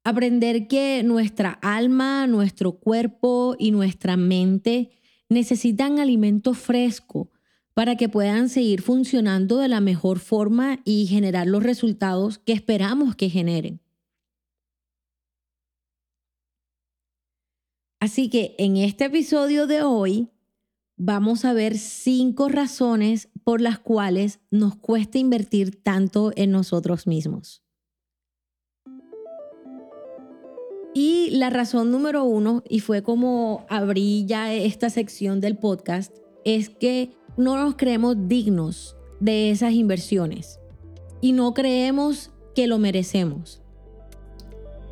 Aprender 0.03 0.67
que 0.67 1.03
nuestra 1.03 1.51
alma, 1.61 2.25
nuestro 2.25 2.79
cuerpo 2.79 3.55
y 3.59 3.69
nuestra 3.69 4.17
mente 4.17 4.89
necesitan 5.29 5.99
alimento 5.99 6.55
fresco 6.55 7.29
para 7.75 7.95
que 7.95 8.09
puedan 8.09 8.49
seguir 8.49 8.81
funcionando 8.81 9.59
de 9.59 9.67
la 9.67 9.81
mejor 9.81 10.17
forma 10.17 10.79
y 10.83 11.05
generar 11.05 11.45
los 11.45 11.61
resultados 11.61 12.39
que 12.39 12.53
esperamos 12.53 13.15
que 13.15 13.29
generen. 13.29 13.81
Así 17.99 18.31
que 18.31 18.55
en 18.57 18.77
este 18.77 19.05
episodio 19.05 19.67
de 19.67 19.83
hoy 19.83 20.31
vamos 20.97 21.45
a 21.45 21.53
ver 21.53 21.77
cinco 21.77 22.49
razones 22.49 23.29
por 23.43 23.61
las 23.61 23.79
cuales 23.79 24.39
nos 24.49 24.75
cuesta 24.75 25.19
invertir 25.19 25.81
tanto 25.81 26.31
en 26.35 26.51
nosotros 26.51 27.05
mismos. 27.07 27.63
Y 30.93 31.29
la 31.31 31.51
razón 31.51 31.91
número 31.91 32.23
uno, 32.23 32.63
y 32.67 32.79
fue 32.79 33.03
como 33.03 33.65
abrí 33.69 34.25
ya 34.25 34.51
esta 34.51 34.89
sección 34.89 35.39
del 35.39 35.57
podcast, 35.57 36.15
es 36.43 36.69
que 36.69 37.11
no 37.37 37.55
nos 37.55 37.75
creemos 37.75 38.15
dignos 38.27 38.97
de 39.19 39.51
esas 39.51 39.73
inversiones 39.73 40.59
y 41.21 41.33
no 41.33 41.53
creemos 41.53 42.31
que 42.55 42.65
lo 42.65 42.79
merecemos. 42.79 43.61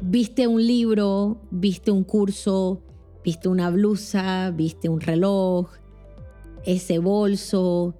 Viste 0.04 0.46
un 0.46 0.66
libro, 0.68 1.42
viste 1.50 1.90
un 1.90 2.04
curso, 2.04 2.84
Viste 3.26 3.50
una 3.50 3.72
blusa, 3.72 4.52
viste 4.52 4.88
un 4.88 5.02
reloj, 5.02 5.68
ese 6.66 7.00
bolso, 7.00 7.96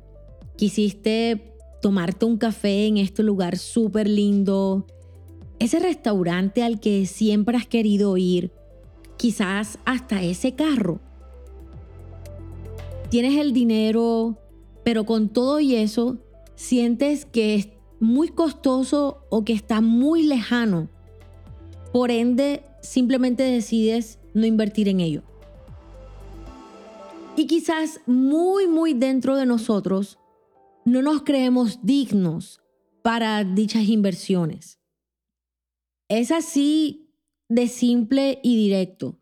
quisiste 0.58 1.54
tomarte 1.82 2.26
un 2.26 2.38
café 2.38 2.88
en 2.88 2.98
este 2.98 3.24
lugar 3.24 3.58
súper 3.58 4.10
lindo, 4.10 4.88
ese 5.60 5.80
restaurante 5.80 6.64
al 6.64 6.80
que 6.80 7.06
siempre 7.06 7.58
has 7.58 7.68
querido 7.68 8.18
ir, 8.18 8.52
quizás 9.18 9.80
hasta 9.86 10.22
ese 10.24 10.56
carro. 10.56 11.00
Tienes 13.10 13.38
el 13.40 13.54
dinero, 13.54 14.38
pero 14.84 15.06
con 15.06 15.30
todo 15.30 15.60
y 15.60 15.76
eso 15.76 16.18
sientes 16.56 17.26
que 17.26 17.56
es 17.56 17.70
muy 18.00 18.30
costoso 18.30 19.26
o 19.30 19.46
que 19.46 19.54
está 19.54 19.82
muy 19.82 20.24
lejano. 20.24 20.90
Por 21.94 22.12
ende, 22.12 22.64
simplemente 22.82 23.44
decides 23.44 24.20
no 24.34 24.46
invertir 24.46 24.90
en 24.90 25.00
ello. 25.00 25.24
Y 27.38 27.48
quizás 27.48 28.00
muy, 28.06 28.68
muy 28.68 28.94
dentro 28.94 29.36
de 29.36 29.46
nosotros 29.46 30.20
no 30.86 31.02
nos 31.02 31.24
creemos 31.24 31.80
dignos 31.84 32.62
para 33.02 33.44
dichas 33.44 33.90
inversiones. 33.90 34.80
Es 36.08 36.32
así 36.32 37.12
de 37.50 37.68
simple 37.68 38.40
y 38.42 38.56
directo. 38.56 39.20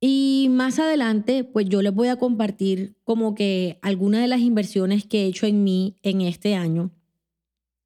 Y 0.00 0.48
más 0.50 0.78
adelante, 0.78 1.44
pues 1.44 1.68
yo 1.68 1.82
les 1.82 1.94
voy 1.94 2.08
a 2.08 2.16
compartir 2.16 2.96
como 3.04 3.34
que 3.34 3.78
algunas 3.82 4.22
de 4.22 4.28
las 4.28 4.40
inversiones 4.40 5.04
que 5.04 5.22
he 5.22 5.26
hecho 5.26 5.46
en 5.46 5.62
mí 5.62 5.98
en 6.02 6.22
este 6.22 6.54
año 6.54 6.90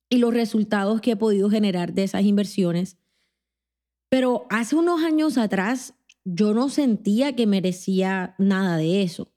y 0.08 0.18
los 0.18 0.32
resultados 0.32 1.00
que 1.00 1.12
he 1.12 1.16
podido 1.16 1.50
generar 1.50 1.92
de 1.92 2.04
esas 2.04 2.22
inversiones. 2.22 2.96
Pero 4.08 4.46
hace 4.48 4.76
unos 4.76 5.02
años 5.02 5.36
atrás 5.36 5.94
yo 6.24 6.54
no 6.54 6.68
sentía 6.70 7.34
que 7.34 7.46
merecía 7.46 8.36
nada 8.38 8.76
de 8.76 9.02
eso. 9.02 9.33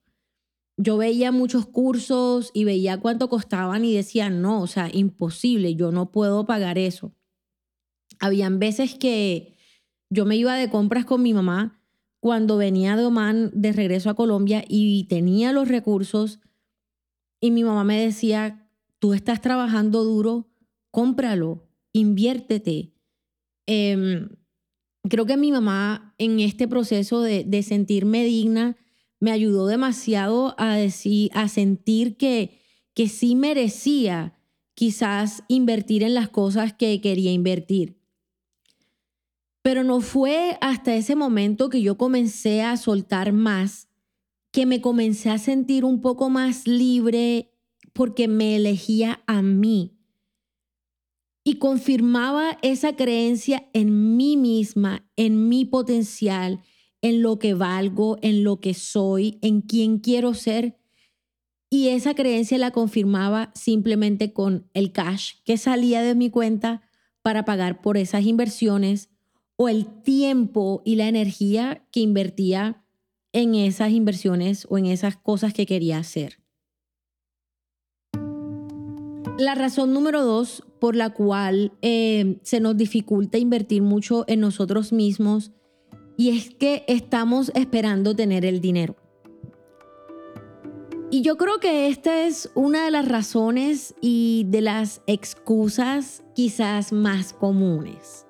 Yo 0.77 0.97
veía 0.97 1.31
muchos 1.31 1.65
cursos 1.65 2.51
y 2.53 2.63
veía 2.63 2.99
cuánto 2.99 3.29
costaban 3.29 3.83
y 3.83 3.95
decía, 3.95 4.29
no, 4.29 4.61
o 4.61 4.67
sea, 4.67 4.89
imposible, 4.93 5.75
yo 5.75 5.91
no 5.91 6.11
puedo 6.11 6.45
pagar 6.45 6.77
eso. 6.77 7.13
Habían 8.19 8.59
veces 8.59 8.95
que 8.95 9.57
yo 10.09 10.25
me 10.25 10.37
iba 10.37 10.55
de 10.55 10.69
compras 10.69 11.05
con 11.05 11.21
mi 11.21 11.33
mamá 11.33 11.81
cuando 12.19 12.57
venía 12.57 12.95
de 12.95 13.05
Oman 13.05 13.51
de 13.53 13.73
regreso 13.73 14.09
a 14.09 14.15
Colombia 14.15 14.63
y 14.67 15.05
tenía 15.05 15.51
los 15.51 15.67
recursos, 15.67 16.39
Y 17.39 17.51
mi 17.51 17.63
mamá 17.63 17.83
me 17.83 18.01
decía, 18.01 18.67
tú 18.97 19.13
estás 19.13 19.41
trabajando 19.41 20.03
duro, 20.03 20.49
cómpralo, 20.89 21.69
inviértete. 21.93 22.95
Em, 23.67 24.29
creo 25.07 25.27
que 25.27 25.37
mi 25.37 25.51
mamá 25.51 26.15
en 26.17 26.39
este 26.39 26.67
proceso 26.67 27.21
de, 27.21 27.63
sentirme 27.63 28.23
digna 28.23 28.75
me 29.19 29.31
ayudó 29.31 29.67
demasiado 29.67 30.55
a, 30.57 30.75
decir, 30.75 31.31
a 31.33 31.47
sentir 31.47 32.17
que, 32.17 32.59
que 32.93 33.07
sí 33.07 33.35
merecía 33.35 34.37
quizás 34.73 35.43
invertir 35.47 36.03
en 36.03 36.13
las 36.13 36.29
cosas 36.29 36.73
que 36.73 37.01
quería 37.01 37.31
invertir. 37.31 37.99
Pero 39.63 39.83
no 39.83 40.01
fue 40.01 40.57
hasta 40.61 40.95
ese 40.95 41.15
momento 41.15 41.69
que 41.69 41.81
yo 41.81 41.97
comencé 41.97 42.61
a 42.61 42.77
soltar 42.77 43.33
más, 43.33 43.89
que 44.51 44.65
me 44.65 44.81
comencé 44.81 45.29
a 45.29 45.39
sentir 45.39 45.83
un 45.83 46.01
poco 46.01 46.29
más 46.29 46.67
libre 46.67 47.51
porque 47.93 48.27
me 48.27 48.55
elegía 48.55 49.23
a 49.25 49.41
mí 49.41 49.97
y 51.47 51.59
confirmaba 51.59 52.57
esa 52.61 52.97
creencia 52.97 53.69
en 53.71 54.17
mí 54.17 54.35
misma, 54.35 55.09
en 55.15 55.47
mi 55.47 55.63
potencial, 55.63 56.61
en 57.01 57.21
lo 57.21 57.39
que 57.39 57.53
valgo, 57.53 58.17
en 58.21 58.43
lo 58.43 58.59
que 58.59 58.73
soy, 58.73 59.37
en 59.41 59.61
quién 59.61 59.99
quiero 59.99 60.33
ser. 60.33 60.77
Y 61.69 61.89
esa 61.89 62.13
creencia 62.13 62.57
la 62.57 62.71
confirmaba 62.71 63.51
simplemente 63.53 64.33
con 64.33 64.69
el 64.73 64.91
cash 64.91 65.35
que 65.45 65.57
salía 65.57 66.01
de 66.01 66.15
mi 66.15 66.29
cuenta 66.29 66.83
para 67.21 67.45
pagar 67.45 67.81
por 67.81 67.97
esas 67.97 68.25
inversiones 68.25 69.09
o 69.57 69.67
el 69.69 69.85
tiempo 70.01 70.81
y 70.85 70.95
la 70.95 71.07
energía 71.07 71.85
que 71.91 71.99
invertía 71.99 72.85
en 73.33 73.55
esas 73.55 73.91
inversiones 73.91 74.65
o 74.69 74.77
en 74.77 74.85
esas 74.85 75.17
cosas 75.17 75.53
que 75.53 75.65
quería 75.65 75.97
hacer. 75.97 76.39
La 79.37 79.53
razón 79.53 79.93
número 79.93 80.23
dos 80.23 80.63
por 80.79 80.95
la 80.95 81.11
cual 81.11 81.73
eh, 81.81 82.39
se 82.41 82.59
nos 82.59 82.75
dificulta 82.75 83.37
invertir 83.37 83.83
mucho 83.83 84.25
en 84.27 84.39
nosotros 84.39 84.91
mismos 84.91 85.51
y 86.17 86.37
es 86.37 86.49
que 86.53 86.83
estamos 86.87 87.51
esperando 87.55 88.15
tener 88.15 88.43
el 88.45 88.59
dinero. 88.59 88.95
Y 91.09 91.21
yo 91.21 91.37
creo 91.37 91.59
que 91.59 91.87
esta 91.87 92.23
es 92.23 92.51
una 92.53 92.83
de 92.83 92.91
las 92.91 93.07
razones 93.07 93.95
y 94.01 94.45
de 94.49 94.61
las 94.61 95.01
excusas 95.07 96.23
quizás 96.35 96.91
más 96.91 97.31
comunes. 97.31 98.25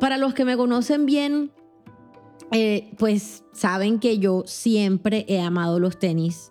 Para 0.00 0.18
los 0.18 0.34
que 0.34 0.44
me 0.44 0.56
conocen 0.56 1.06
bien, 1.06 1.52
eh, 2.50 2.90
pues 2.98 3.44
saben 3.52 4.00
que 4.00 4.18
yo 4.18 4.42
siempre 4.46 5.24
he 5.28 5.40
amado 5.40 5.78
los 5.78 5.98
tenis 5.98 6.50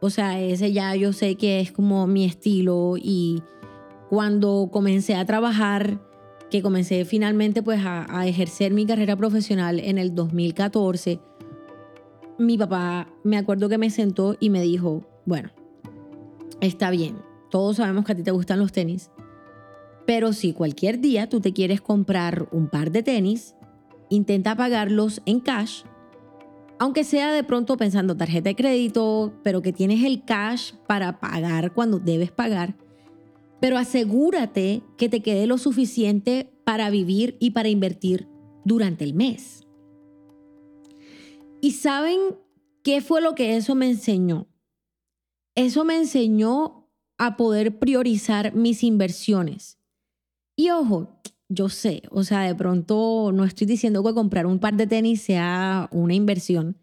o 0.00 0.10
sea, 0.10 0.40
ese 0.40 0.72
ya 0.72 0.94
yo 0.94 1.12
sé 1.12 1.36
que 1.36 1.60
es 1.60 1.72
como 1.72 2.06
mi 2.06 2.24
estilo 2.24 2.94
y 2.96 3.42
cuando 4.08 4.68
comencé 4.72 5.14
a 5.14 5.24
trabajar, 5.24 6.00
que 6.56 6.62
comencé 6.62 7.04
finalmente 7.04 7.62
pues 7.62 7.80
a, 7.84 8.26
ejercer 8.26 8.72
mi 8.72 8.86
carrera 8.86 9.14
profesional 9.14 9.78
en 9.78 9.98
el 9.98 10.14
2014, 10.14 11.20
mi 12.38 12.56
papá 12.56 13.08
me 13.24 13.36
acuerdo 13.36 13.68
que 13.68 13.78
me 13.78 13.90
sentó 13.90 14.36
y 14.40 14.48
me 14.48 14.62
dijo, 14.62 15.06
bueno, 15.26 15.50
está 16.60 16.90
bien, 16.90 17.16
todos 17.50 17.76
sabemos 17.76 18.04
que 18.04 18.12
a 18.12 18.14
ti 18.14 18.22
te 18.22 18.30
gustan 18.30 18.58
los 18.58 18.72
tenis, 18.72 19.10
pero 20.06 20.32
si 20.32 20.52
cualquier 20.52 21.00
día 21.00 21.28
tú 21.28 21.40
te 21.40 21.52
quieres 21.52 21.82
comprar 21.82 22.48
un 22.52 22.68
par 22.68 22.90
de 22.90 23.02
tenis, 23.02 23.54
intenta 24.08 24.56
pagarlos 24.56 25.20
en 25.26 25.40
cash 25.40 25.82
aunque 26.78 27.04
sea 27.04 27.32
de 27.32 27.42
pronto 27.42 27.78
pensando 27.78 28.16
tarjeta 28.16 28.50
de 28.50 28.54
crédito, 28.54 29.32
pero 29.42 29.62
que 29.62 29.72
tienes 29.72 30.04
el 30.04 30.24
cash 30.24 30.72
para 30.86 31.20
pagar 31.20 31.72
cuando 31.72 31.98
debes 31.98 32.30
pagar, 32.30 32.74
pero 33.60 33.78
asegúrate 33.78 34.82
que 34.96 35.08
te 35.08 35.22
quede 35.22 35.46
lo 35.46 35.58
suficiente 35.58 36.52
para 36.64 36.90
vivir 36.90 37.36
y 37.40 37.50
para 37.50 37.68
invertir 37.68 38.28
durante 38.64 39.04
el 39.04 39.14
mes. 39.14 39.66
¿Y 41.60 41.72
saben 41.72 42.18
qué 42.82 43.00
fue 43.00 43.20
lo 43.20 43.34
que 43.34 43.56
eso 43.56 43.74
me 43.74 43.88
enseñó? 43.88 44.48
Eso 45.54 45.84
me 45.84 45.96
enseñó 45.96 46.88
a 47.18 47.36
poder 47.36 47.78
priorizar 47.78 48.54
mis 48.54 48.82
inversiones. 48.82 49.78
Y 50.54 50.70
ojo, 50.70 51.20
yo 51.48 51.68
sé, 51.68 52.02
o 52.10 52.24
sea, 52.24 52.42
de 52.42 52.54
pronto 52.54 53.30
no 53.32 53.44
estoy 53.44 53.66
diciendo 53.66 54.02
que 54.02 54.14
comprar 54.14 54.46
un 54.46 54.58
par 54.58 54.74
de 54.74 54.86
tenis 54.86 55.22
sea 55.22 55.88
una 55.92 56.14
inversión. 56.14 56.76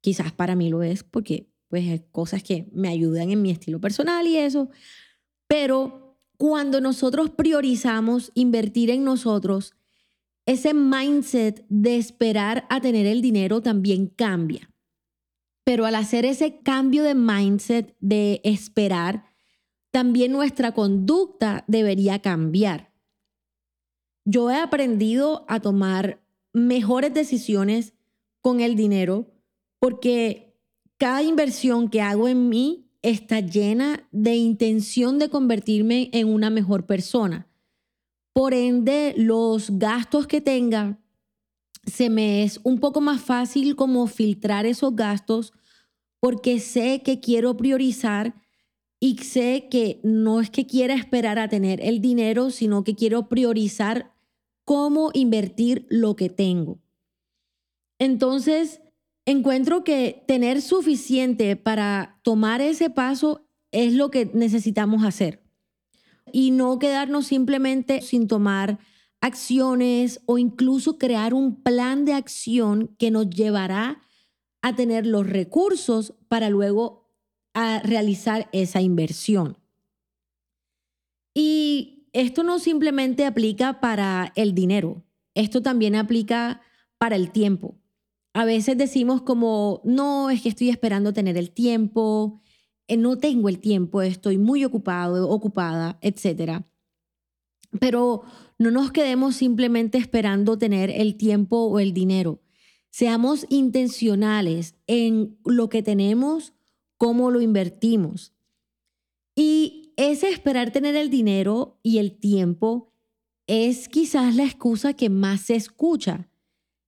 Quizás 0.00 0.32
para 0.32 0.54
mí 0.54 0.68
lo 0.68 0.82
es 0.82 1.02
porque 1.02 1.50
pues 1.68 1.88
hay 1.88 2.04
cosas 2.12 2.42
que 2.42 2.68
me 2.72 2.88
ayudan 2.88 3.30
en 3.30 3.42
mi 3.42 3.50
estilo 3.50 3.80
personal 3.80 4.26
y 4.26 4.36
eso. 4.36 4.70
Pero 5.48 6.16
cuando 6.36 6.80
nosotros 6.80 7.30
priorizamos 7.30 8.30
invertir 8.34 8.90
en 8.90 9.02
nosotros, 9.02 9.74
ese 10.46 10.72
mindset 10.72 11.66
de 11.68 11.96
esperar 11.96 12.66
a 12.70 12.80
tener 12.80 13.06
el 13.06 13.20
dinero 13.20 13.60
también 13.60 14.06
cambia. 14.06 14.70
Pero 15.64 15.84
al 15.84 15.96
hacer 15.96 16.24
ese 16.24 16.60
cambio 16.60 17.02
de 17.02 17.14
mindset 17.16 17.96
de 17.98 18.40
esperar, 18.44 19.24
también 19.90 20.30
nuestra 20.30 20.72
conducta 20.72 21.64
debería 21.66 22.20
cambiar 22.20 22.88
yo 24.30 24.50
he 24.50 24.56
aprendido 24.56 25.46
a 25.48 25.60
tomar 25.60 26.22
mejores 26.52 27.14
decisiones 27.14 27.94
con 28.42 28.60
el 28.60 28.76
dinero 28.76 29.32
porque 29.78 30.54
cada 30.98 31.22
inversión 31.22 31.88
que 31.88 32.02
hago 32.02 32.28
en 32.28 32.50
mí 32.50 32.87
está 33.02 33.40
llena 33.40 34.06
de 34.10 34.36
intención 34.36 35.18
de 35.18 35.28
convertirme 35.28 36.10
en 36.12 36.28
una 36.28 36.50
mejor 36.50 36.86
persona. 36.86 37.46
Por 38.32 38.54
ende, 38.54 39.14
los 39.16 39.78
gastos 39.78 40.26
que 40.26 40.40
tenga, 40.40 41.00
se 41.84 42.10
me 42.10 42.42
es 42.42 42.60
un 42.64 42.78
poco 42.78 43.00
más 43.00 43.20
fácil 43.20 43.76
como 43.76 44.06
filtrar 44.06 44.66
esos 44.66 44.94
gastos 44.94 45.52
porque 46.20 46.60
sé 46.60 47.02
que 47.02 47.20
quiero 47.20 47.56
priorizar 47.56 48.34
y 49.00 49.18
sé 49.18 49.68
que 49.70 50.00
no 50.02 50.40
es 50.40 50.50
que 50.50 50.66
quiera 50.66 50.94
esperar 50.94 51.38
a 51.38 51.48
tener 51.48 51.80
el 51.80 52.00
dinero, 52.00 52.50
sino 52.50 52.82
que 52.82 52.94
quiero 52.94 53.28
priorizar 53.28 54.12
cómo 54.64 55.10
invertir 55.14 55.86
lo 55.88 56.16
que 56.16 56.28
tengo. 56.28 56.80
Entonces, 57.98 58.80
encuentro 59.30 59.84
que 59.84 60.24
tener 60.26 60.62
suficiente 60.62 61.54
para 61.56 62.18
tomar 62.22 62.62
ese 62.62 62.88
paso 62.88 63.46
es 63.72 63.92
lo 63.92 64.10
que 64.10 64.30
necesitamos 64.32 65.04
hacer 65.04 65.42
y 66.32 66.50
no 66.50 66.78
quedarnos 66.78 67.26
simplemente 67.26 68.00
sin 68.00 68.26
tomar 68.26 68.78
acciones 69.20 70.22
o 70.24 70.38
incluso 70.38 70.96
crear 70.96 71.34
un 71.34 71.62
plan 71.62 72.06
de 72.06 72.14
acción 72.14 72.94
que 72.98 73.10
nos 73.10 73.28
llevará 73.28 74.00
a 74.62 74.74
tener 74.74 75.06
los 75.06 75.28
recursos 75.28 76.14
para 76.28 76.48
luego 76.48 77.10
a 77.52 77.80
realizar 77.80 78.48
esa 78.52 78.80
inversión. 78.80 79.58
Y 81.34 82.08
esto 82.14 82.44
no 82.44 82.58
simplemente 82.58 83.26
aplica 83.26 83.80
para 83.80 84.32
el 84.36 84.54
dinero, 84.54 85.04
esto 85.34 85.60
también 85.60 85.96
aplica 85.96 86.62
para 86.96 87.16
el 87.16 87.30
tiempo. 87.30 87.76
A 88.34 88.44
veces 88.44 88.76
decimos 88.78 89.22
como, 89.22 89.80
no, 89.84 90.30
es 90.30 90.42
que 90.42 90.48
estoy 90.48 90.70
esperando 90.70 91.12
tener 91.12 91.36
el 91.36 91.50
tiempo, 91.50 92.40
eh, 92.86 92.96
no 92.96 93.18
tengo 93.18 93.48
el 93.48 93.58
tiempo, 93.58 94.02
estoy 94.02 94.38
muy 94.38 94.64
ocupado, 94.64 95.28
ocupada, 95.28 95.98
etc. 96.02 96.62
Pero 97.80 98.22
no 98.58 98.70
nos 98.70 98.92
quedemos 98.92 99.36
simplemente 99.36 99.98
esperando 99.98 100.58
tener 100.58 100.90
el 100.90 101.16
tiempo 101.16 101.66
o 101.66 101.78
el 101.78 101.92
dinero. 101.92 102.42
Seamos 102.90 103.46
intencionales 103.50 104.74
en 104.86 105.38
lo 105.44 105.68
que 105.68 105.82
tenemos, 105.82 106.54
cómo 106.96 107.30
lo 107.30 107.40
invertimos. 107.40 108.32
Y 109.36 109.92
ese 109.96 110.30
esperar 110.30 110.72
tener 110.72 110.96
el 110.96 111.10
dinero 111.10 111.78
y 111.82 111.98
el 111.98 112.18
tiempo 112.18 112.92
es 113.46 113.88
quizás 113.88 114.34
la 114.36 114.44
excusa 114.44 114.94
que 114.94 115.10
más 115.10 115.42
se 115.42 115.56
escucha. 115.56 116.28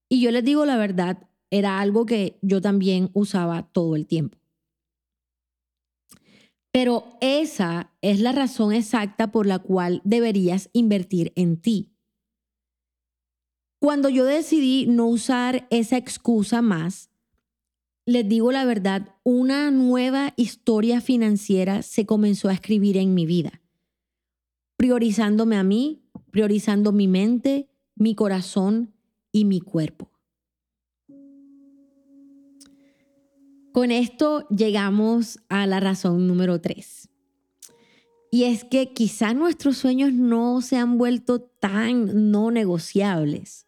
Y 0.09 0.21
yo 0.21 0.31
les 0.31 0.45
digo 0.45 0.65
la 0.65 0.77
verdad, 0.77 1.30
era 1.51 1.81
algo 1.81 2.07
que 2.07 2.39
yo 2.43 2.61
también 2.61 3.11
usaba 3.13 3.65
todo 3.73 3.97
el 3.97 4.07
tiempo. 4.07 4.39
Pero 6.73 7.17
esa 7.21 7.93
es 8.01 8.21
la 8.21 8.33
razón 8.33 8.73
exacta 8.73 9.33
por 9.33 9.47
la 9.47 9.59
cual 9.59 10.01
deberías 10.05 10.71
invertir 10.73 11.33
en 11.35 11.57
ti. 11.57 11.91
Cuando 13.81 14.09
yo 14.09 14.25
decidí 14.25 14.87
no 14.87 15.07
usar 15.07 15.67
esa 15.71 15.97
excusa 15.97 16.63
más, 16.63 17.11
les 18.07 18.29
digo 18.29 18.53
la 18.53 18.65
verdad, 18.65 19.15
una 19.25 19.71
nueva 19.71 20.33
historia 20.37 21.01
financiera 21.01 21.83
se 21.83 22.07
comenzó 22.07 22.49
a 22.49 22.53
escribir 22.53 22.97
en 22.97 23.15
mi 23.15 23.27
vida, 23.27 23.63
priorizándome 24.77 25.57
a 25.57 25.65
mí, 25.65 26.03
priorizando 26.31 26.93
mi 26.93 27.09
mente, 27.09 27.69
mi 27.95 28.15
corazón 28.15 28.95
y 29.33 29.45
mi 29.45 29.61
cuerpo. 29.61 30.10
Con 33.81 33.93
esto 33.93 34.47
llegamos 34.51 35.39
a 35.49 35.67
la 35.67 35.81
razón 35.81 36.27
número 36.27 36.61
tres. 36.61 37.09
Y 38.31 38.45
es 38.45 38.63
que 38.63 38.93
quizá 38.93 39.33
nuestros 39.33 39.79
sueños 39.79 40.13
no 40.13 40.61
se 40.61 40.77
han 40.77 40.99
vuelto 40.99 41.41
tan 41.41 42.31
no 42.31 42.51
negociables. 42.51 43.67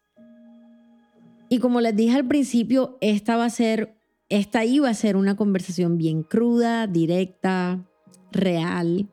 Y 1.49 1.57
como 1.57 1.81
les 1.81 1.95
dije 1.95 2.15
al 2.15 2.27
principio, 2.27 2.99
esta 3.01 3.37
va 3.37 3.45
a 3.45 3.49
ser, 3.49 3.97
esta 4.29 4.63
iba 4.65 4.87
a 4.87 4.93
ser 4.93 5.15
una 5.15 5.35
conversación 5.35 5.97
bien 5.97 6.21
cruda, 6.21 6.85
directa, 6.85 7.83
real. 8.31 9.09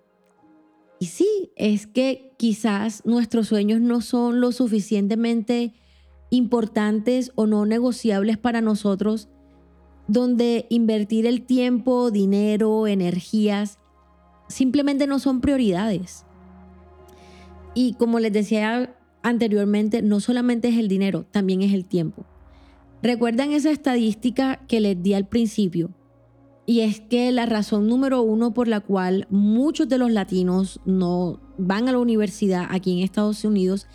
Y 0.98 1.06
sí, 1.06 1.50
es 1.56 1.86
que 1.86 2.34
quizás 2.36 3.06
nuestros 3.06 3.48
sueños 3.48 3.80
no 3.80 4.02
son 4.02 4.42
lo 4.42 4.52
suficientemente 4.52 5.72
importantes 6.28 7.32
o 7.36 7.46
no 7.46 7.64
negociables 7.64 8.36
para 8.36 8.60
nosotros, 8.60 9.30
donde 10.10 10.66
invertir 10.70 11.24
el 11.24 11.42
tiempo, 11.42 12.10
dinero, 12.10 12.88
energías, 12.88 13.78
simplemente 14.48 15.06
no 15.06 15.20
son 15.20 15.40
prioridades. 15.40 16.24
Y 17.74 17.94
como 17.94 18.18
les 18.18 18.32
decía 18.32 18.96
anteriormente, 19.22 20.02
no 20.02 20.18
solamente 20.18 20.66
es 20.66 20.78
el 20.78 20.88
dinero, 20.88 21.26
también 21.30 21.62
es 21.62 21.72
el 21.72 21.84
tiempo. 21.84 22.26
¿Recuerdan 23.04 23.52
esa 23.52 23.70
estadística 23.70 24.56
que 24.66 24.80
les 24.80 25.00
di 25.00 25.14
al 25.14 25.28
principio? 25.28 25.90
Y 26.66 26.80
es 26.80 27.00
que 27.00 27.30
la 27.30 27.46
razón 27.46 27.86
número 27.86 28.20
uno 28.22 28.52
por 28.52 28.66
la 28.66 28.80
cual 28.80 29.28
muchos 29.30 29.88
de 29.88 29.98
los 29.98 30.10
latinos 30.10 30.80
no 30.84 31.40
van 31.56 31.88
a 31.88 31.92
la 31.92 31.98
universidad 31.98 32.66
aquí 32.68 32.92
en 32.92 33.04
Estados 33.04 33.44
Unidos 33.44 33.86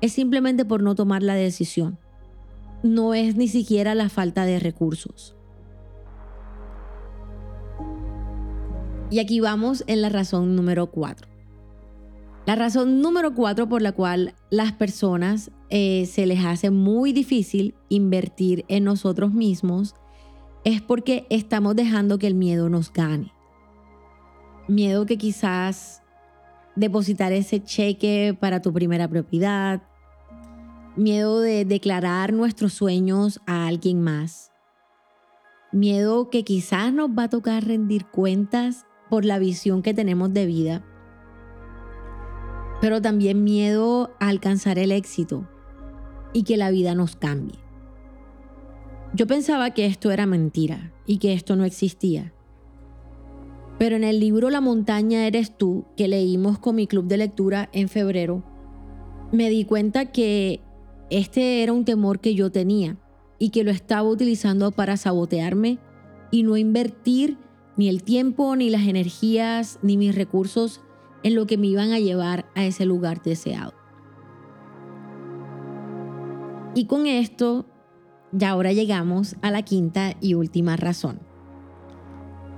es 0.00 0.12
simplemente 0.12 0.64
por 0.64 0.82
no 0.82 0.94
tomar 0.94 1.22
la 1.22 1.34
decisión. 1.34 1.98
No 2.82 3.12
es 3.12 3.36
ni 3.36 3.48
siquiera 3.48 3.94
la 3.94 4.08
falta 4.08 4.46
de 4.46 4.60
recursos. 4.60 5.37
Y 9.10 9.20
aquí 9.20 9.40
vamos 9.40 9.84
en 9.86 10.02
la 10.02 10.10
razón 10.10 10.54
número 10.54 10.90
cuatro. 10.90 11.28
La 12.44 12.56
razón 12.56 13.00
número 13.00 13.34
cuatro 13.34 13.68
por 13.68 13.80
la 13.80 13.92
cual 13.92 14.34
las 14.50 14.72
personas 14.72 15.50
eh, 15.70 16.06
se 16.06 16.26
les 16.26 16.44
hace 16.44 16.70
muy 16.70 17.12
difícil 17.12 17.74
invertir 17.88 18.64
en 18.68 18.84
nosotros 18.84 19.32
mismos 19.32 19.94
es 20.64 20.82
porque 20.82 21.26
estamos 21.30 21.74
dejando 21.76 22.18
que 22.18 22.26
el 22.26 22.34
miedo 22.34 22.68
nos 22.68 22.92
gane. 22.92 23.32
Miedo 24.66 25.06
que 25.06 25.16
quizás 25.16 26.02
depositar 26.76 27.32
ese 27.32 27.62
cheque 27.62 28.36
para 28.38 28.60
tu 28.60 28.72
primera 28.72 29.08
propiedad, 29.08 29.82
miedo 30.96 31.40
de 31.40 31.64
declarar 31.64 32.32
nuestros 32.34 32.74
sueños 32.74 33.40
a 33.46 33.66
alguien 33.66 34.02
más, 34.02 34.52
miedo 35.72 36.28
que 36.28 36.44
quizás 36.44 36.92
nos 36.92 37.10
va 37.10 37.24
a 37.24 37.30
tocar 37.30 37.64
rendir 37.64 38.06
cuentas 38.06 38.84
por 39.08 39.24
la 39.24 39.38
visión 39.38 39.82
que 39.82 39.94
tenemos 39.94 40.32
de 40.32 40.46
vida, 40.46 40.84
pero 42.80 43.02
también 43.02 43.44
miedo 43.44 44.14
a 44.20 44.28
alcanzar 44.28 44.78
el 44.78 44.92
éxito 44.92 45.48
y 46.32 46.44
que 46.44 46.56
la 46.56 46.70
vida 46.70 46.94
nos 46.94 47.16
cambie. 47.16 47.58
Yo 49.14 49.26
pensaba 49.26 49.70
que 49.70 49.86
esto 49.86 50.10
era 50.10 50.26
mentira 50.26 50.92
y 51.06 51.18
que 51.18 51.32
esto 51.32 51.56
no 51.56 51.64
existía. 51.64 52.32
Pero 53.78 53.96
en 53.96 54.04
el 54.04 54.20
libro 54.20 54.50
La 54.50 54.60
montaña 54.60 55.26
eres 55.26 55.56
tú, 55.56 55.86
que 55.96 56.08
leímos 56.08 56.58
con 56.58 56.76
mi 56.76 56.86
club 56.86 57.06
de 57.06 57.16
lectura 57.16 57.68
en 57.72 57.88
febrero, 57.88 58.44
me 59.32 59.50
di 59.50 59.64
cuenta 59.64 60.06
que 60.06 60.60
este 61.10 61.62
era 61.62 61.72
un 61.72 61.84
temor 61.84 62.20
que 62.20 62.34
yo 62.34 62.50
tenía 62.50 62.98
y 63.38 63.50
que 63.50 63.64
lo 63.64 63.70
estaba 63.70 64.08
utilizando 64.08 64.72
para 64.72 64.96
sabotearme 64.96 65.78
y 66.30 66.42
no 66.42 66.56
invertir 66.56 67.38
ni 67.78 67.88
el 67.88 68.02
tiempo, 68.02 68.56
ni 68.56 68.70
las 68.70 68.82
energías, 68.82 69.78
ni 69.82 69.96
mis 69.96 70.14
recursos 70.14 70.82
en 71.22 71.36
lo 71.36 71.46
que 71.46 71.56
me 71.56 71.68
iban 71.68 71.92
a 71.92 72.00
llevar 72.00 72.50
a 72.54 72.64
ese 72.64 72.84
lugar 72.84 73.22
deseado. 73.22 73.72
Y 76.74 76.86
con 76.86 77.06
esto, 77.06 77.66
ya 78.32 78.50
ahora 78.50 78.72
llegamos 78.72 79.36
a 79.42 79.52
la 79.52 79.62
quinta 79.62 80.14
y 80.20 80.34
última 80.34 80.76
razón. 80.76 81.20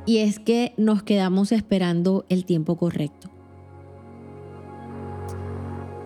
Y 0.07 0.19
es 0.19 0.41
que 0.41 0.73
nos 0.79 1.03
quedamos 1.03 1.53
esperando 1.53 2.25
el 2.31 2.47
tiempo 2.47 2.77
correcto. 2.77 3.31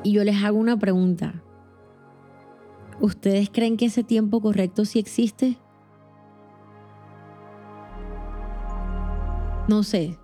Y 0.02 0.12
yo 0.12 0.24
les 0.24 0.42
hago 0.42 0.58
una 0.58 0.76
pregunta. 0.76 1.42
¿Ustedes 3.00 3.48
creen 3.48 3.76
que 3.76 3.86
ese 3.86 4.02
tiempo 4.02 4.40
correcto 4.40 4.84
sí 4.84 4.98
existe? 4.98 5.56
No 9.68 9.82
sé. 9.82 10.18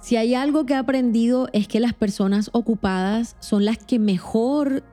Si 0.00 0.16
hay 0.16 0.34
algo 0.34 0.66
que 0.66 0.74
he 0.74 0.76
aprendido 0.76 1.48
es 1.52 1.66
que 1.68 1.80
las 1.80 1.94
personas 1.94 2.50
ocupadas 2.52 3.36
son 3.40 3.64
las 3.64 3.78
que 3.78 3.98
mejor 3.98 4.84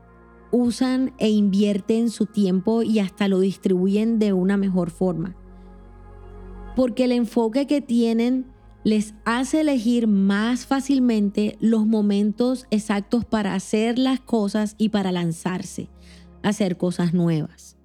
usan 0.51 1.13
e 1.17 1.29
invierten 1.29 2.09
su 2.09 2.25
tiempo 2.25 2.83
y 2.83 2.99
hasta 2.99 3.27
lo 3.27 3.39
distribuyen 3.39 4.17
de 4.17 4.33
una 4.33 4.55
mejor 4.55 4.89
forma. 4.89 5.35
Porque 6.75 7.03
el 7.05 7.11
enfoque 7.11 7.67
que 7.67 7.81
tienen 7.81 8.45
les 8.83 9.13
hace 9.25 9.61
elegir 9.61 10.07
más 10.07 10.65
fácilmente 10.65 11.57
los 11.59 11.85
momentos 11.85 12.67
exactos 12.69 13.25
para 13.25 13.55
hacer 13.55 13.99
las 13.99 14.21
cosas 14.21 14.75
y 14.77 14.89
para 14.89 15.11
lanzarse 15.11 15.89
a 16.43 16.49
hacer 16.49 16.77
cosas 16.77 17.13
nuevas. 17.13 17.77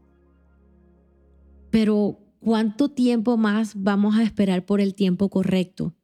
Pero 1.70 2.18
¿cuánto 2.40 2.88
tiempo 2.88 3.36
más 3.36 3.74
vamos 3.76 4.16
a 4.16 4.22
esperar 4.22 4.66
por 4.66 4.80
el 4.80 4.94
tiempo 4.94 5.28
correcto? 5.28 5.94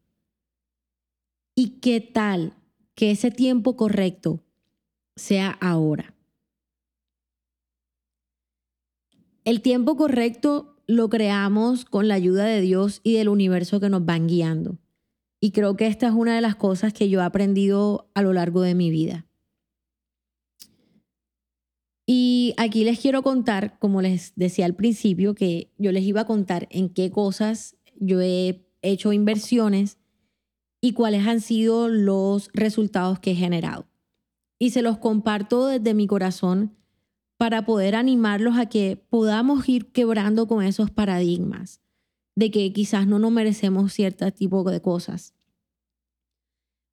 ¿Y 1.55 1.81
qué 1.81 2.01
tal 2.01 2.55
que 2.94 3.11
ese 3.11 3.31
tiempo 3.31 3.77
correcto 3.77 4.44
sea 5.16 5.51
ahora? 5.51 6.14
El 9.44 9.62
tiempo 9.62 9.96
correcto 9.96 10.77
lo 10.87 11.09
creamos 11.09 11.85
con 11.85 12.09
la 12.09 12.14
ayuda 12.14 12.44
de 12.44 12.61
Dios 12.61 13.01
y 13.03 13.14
del 13.14 13.29
universo 13.29 13.81
que 13.81 13.88
nos 13.88 14.05
van 14.05 14.29
guiando. 14.29 14.79
Y 15.40 15.53
creo 15.53 15.77
que 15.77 15.87
esta 15.87 16.09
es 16.09 16.14
una 16.14 16.35
de 16.35 16.40
las 16.40 16.57
cosas 16.57 16.92
que 16.92 17.09
yo 17.09 17.20
he 17.20 17.25
aprendido 17.25 18.11
a 18.14 18.22
lo 18.22 18.33
largo 18.33 18.62
de 18.62 18.75
mi 18.75 18.90
vida. 18.90 19.27
Y 22.07 22.55
aquí 22.57 22.85
les 22.85 23.01
quiero 23.01 23.23
contar, 23.23 23.79
como 23.81 24.01
les 24.01 24.33
decía 24.37 24.64
al 24.64 24.77
principio, 24.77 25.35
que 25.35 25.73
yo 25.77 25.90
les 25.90 26.05
iba 26.05 26.21
a 26.21 26.27
contar 26.27 26.69
en 26.71 26.88
qué 26.88 27.11
cosas 27.11 27.77
yo 27.99 28.21
he 28.21 28.64
hecho 28.83 29.12
inversiones 29.12 29.99
y 30.81 30.92
cuáles 30.92 31.27
han 31.27 31.40
sido 31.40 31.88
los 31.88 32.49
resultados 32.53 33.19
que 33.19 33.33
he 33.33 33.35
generado. 33.35 33.88
Y 34.59 34.71
se 34.71 34.83
los 34.83 34.99
comparto 34.99 35.66
desde 35.66 35.95
mi 35.95 36.07
corazón 36.07 36.77
para 37.38 37.66
poder 37.66 37.97
animarlos 37.97 38.57
a 38.57 38.66
que 38.66 38.97
podamos 39.11 39.69
ir 39.69 39.90
quebrando 39.90 40.47
con 40.47 40.62
esos 40.64 40.90
paradigmas 40.92 41.81
de 42.37 42.51
que 42.53 42.73
quizás 42.73 43.07
no 43.07 43.19
nos 43.19 43.33
merecemos 43.33 43.92
cierto 43.92 44.31
tipo 44.31 44.62
de 44.71 44.81
cosas. 44.81 45.35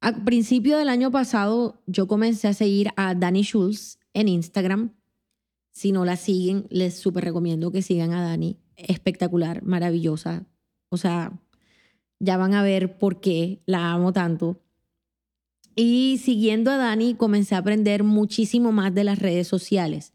A 0.01 0.25
principio 0.25 0.77
del 0.77 0.89
año 0.89 1.11
pasado 1.11 1.81
yo 1.85 2.07
comencé 2.07 2.47
a 2.47 2.53
seguir 2.53 2.89
a 2.97 3.13
Dani 3.13 3.43
Schulz 3.43 3.99
en 4.13 4.27
Instagram 4.27 4.93
si 5.73 5.91
no 5.91 6.05
la 6.05 6.15
siguen, 6.15 6.67
les 6.69 6.97
súper 6.97 7.25
recomiendo 7.25 7.71
que 7.71 7.81
sigan 7.81 8.13
a 8.13 8.21
Dani. 8.21 8.57
Espectacular, 8.75 9.63
maravillosa. 9.63 10.45
O 10.89 10.97
sea, 10.97 11.41
ya 12.19 12.37
van 12.37 12.53
a 12.53 12.63
ver 12.63 12.97
por 12.97 13.19
qué 13.19 13.61
la 13.65 13.91
amo 13.91 14.13
tanto. 14.13 14.61
Y 15.75 16.21
siguiendo 16.23 16.69
a 16.69 16.77
Dani, 16.77 17.15
comencé 17.15 17.55
a 17.55 17.57
aprender 17.57 18.03
muchísimo 18.03 18.71
más 18.71 18.93
de 18.93 19.03
las 19.03 19.17
redes 19.17 19.47
sociales. 19.47 20.13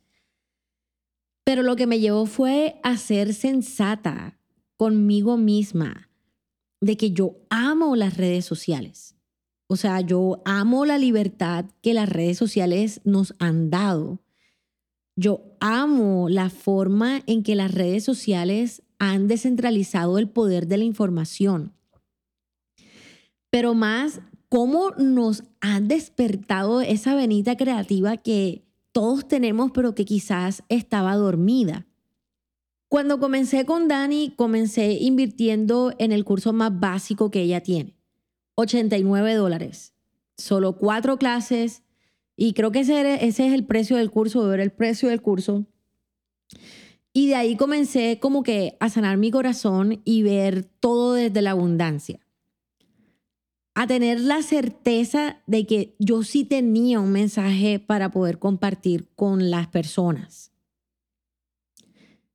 Pero 1.44 1.62
lo 1.62 1.75
que 1.75 1.87
me 1.87 1.99
llevó 1.99 2.27
fue 2.27 2.79
a 2.85 2.97
ser 2.97 3.35
sensata 3.35 4.38
conmigo 4.77 5.37
misma 5.37 6.09
de 6.81 6.97
que 6.97 7.11
yo 7.11 7.37
amo 7.51 7.97
las 7.97 8.16
redes 8.16 8.44
sociales. 8.44 9.16
O 9.66 9.77
sea, 9.77 10.01
yo 10.01 10.40
amo 10.44 10.85
la 10.87 10.99
libertad 10.99 11.64
que 11.83 11.94
las 11.94 12.09
redes 12.09 12.38
sociales 12.38 13.01
nos 13.05 13.35
han 13.40 13.71
dado. 13.71 14.21
Yo 15.20 15.42
amo 15.59 16.28
la 16.28 16.48
forma 16.48 17.24
en 17.26 17.42
que 17.42 17.57
las 17.57 17.74
redes 17.74 18.04
sociales 18.04 18.85
han 19.00 19.26
descentralizado 19.26 20.16
el 20.16 20.28
poder 20.28 20.68
de 20.68 20.76
la 20.76 20.85
información. 20.85 21.72
Pero 23.50 23.74
más, 23.74 24.20
cómo 24.48 24.92
nos 24.92 25.42
han 25.61 25.88
despertado 25.88 26.83
esa 26.83 27.16
venita 27.16 27.57
creativa 27.57 28.16
que 28.16 28.64
todos 28.92 29.26
tenemos, 29.26 29.72
pero 29.72 29.96
que 29.96 30.04
quizás 30.04 30.62
estaba 30.68 31.16
dormida. 31.16 31.88
Cuando 32.87 33.18
comencé 33.18 33.64
con 33.64 33.88
Dani, 33.88 34.33
comencé 34.37 34.92
invirtiendo 35.00 35.94
en 35.98 36.12
el 36.12 36.24
curso 36.24 36.52
más 36.52 36.78
básico 36.78 37.33
que 37.33 37.42
ella 37.42 37.61
tiene, 37.61 37.96
89 38.54 39.35
dólares. 39.35 39.94
Solo 40.37 40.78
cuatro 40.78 41.18
clases, 41.18 41.83
y 42.40 42.53
creo 42.53 42.70
que 42.70 42.81
ese, 42.81 43.27
es 43.27 43.40
el 43.40 43.66
precio 43.66 43.96
del 43.96 44.12
curso, 44.12 44.46
ver 44.46 44.61
el 44.61 44.70
precio 44.70 45.09
del 45.09 45.20
curso. 45.20 45.66
Y 47.12 47.27
de 47.27 47.35
ahí 47.35 47.57
comencé 47.57 48.20
como 48.20 48.44
que 48.44 48.77
a 48.79 48.88
sanar 48.90 49.16
mi 49.16 49.33
corazón 49.33 50.01
y 50.05 50.22
ver 50.22 50.62
todo 50.62 51.14
desde 51.14 51.42
la 51.42 51.51
abundancia. 51.51 52.20
A 53.74 53.88
tener 53.88 54.20
la 54.20 54.42
certeza 54.42 55.42
de 55.48 55.66
que 55.66 55.96
yo 55.98 56.22
sí 56.22 56.44
tenía 56.44 57.01
un 57.01 57.11
mensaje 57.11 57.81
para 57.81 58.12
poder 58.12 58.38
compartir 58.38 59.09
con 59.16 59.51
las 59.51 59.66
personas. 59.66 60.53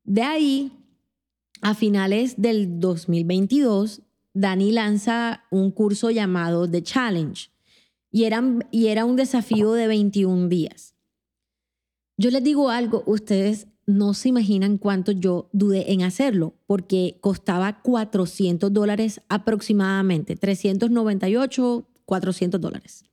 De 0.04 0.22
ahí, 0.22 0.74
a 1.62 1.76
finales 1.76 2.42
del 2.42 2.82
2022, 2.82 4.02
Dani 4.34 4.74
lanza 4.74 5.46
un 5.50 5.72
curso 5.72 6.12
llamado 6.12 6.70
The 6.70 6.84
Challenge 6.84 7.53
y 8.14 8.26
era, 8.26 8.44
y 8.70 8.88
era 8.88 9.06
un 9.06 9.16
desafío 9.16 9.74
de 9.74 9.88
21 9.88 10.48
días. 10.48 10.94
Yo 12.16 12.30
les 12.30 12.44
digo 12.44 12.70
algo, 12.70 13.04
ustedes 13.08 13.68
no 13.88 14.14
se 14.14 14.30
imaginan 14.30 14.78
cuánto 14.78 15.12
yo 15.12 15.50
dudé 15.52 15.92
en 15.92 16.04
hacerlo, 16.04 16.54
porque 16.68 17.18
costaba 17.22 17.82
400 17.82 18.72
dólares 18.72 19.22
aproximadamente, 19.30 20.36
398, 20.36 21.88
400 22.06 22.62
dólares. 22.62 23.04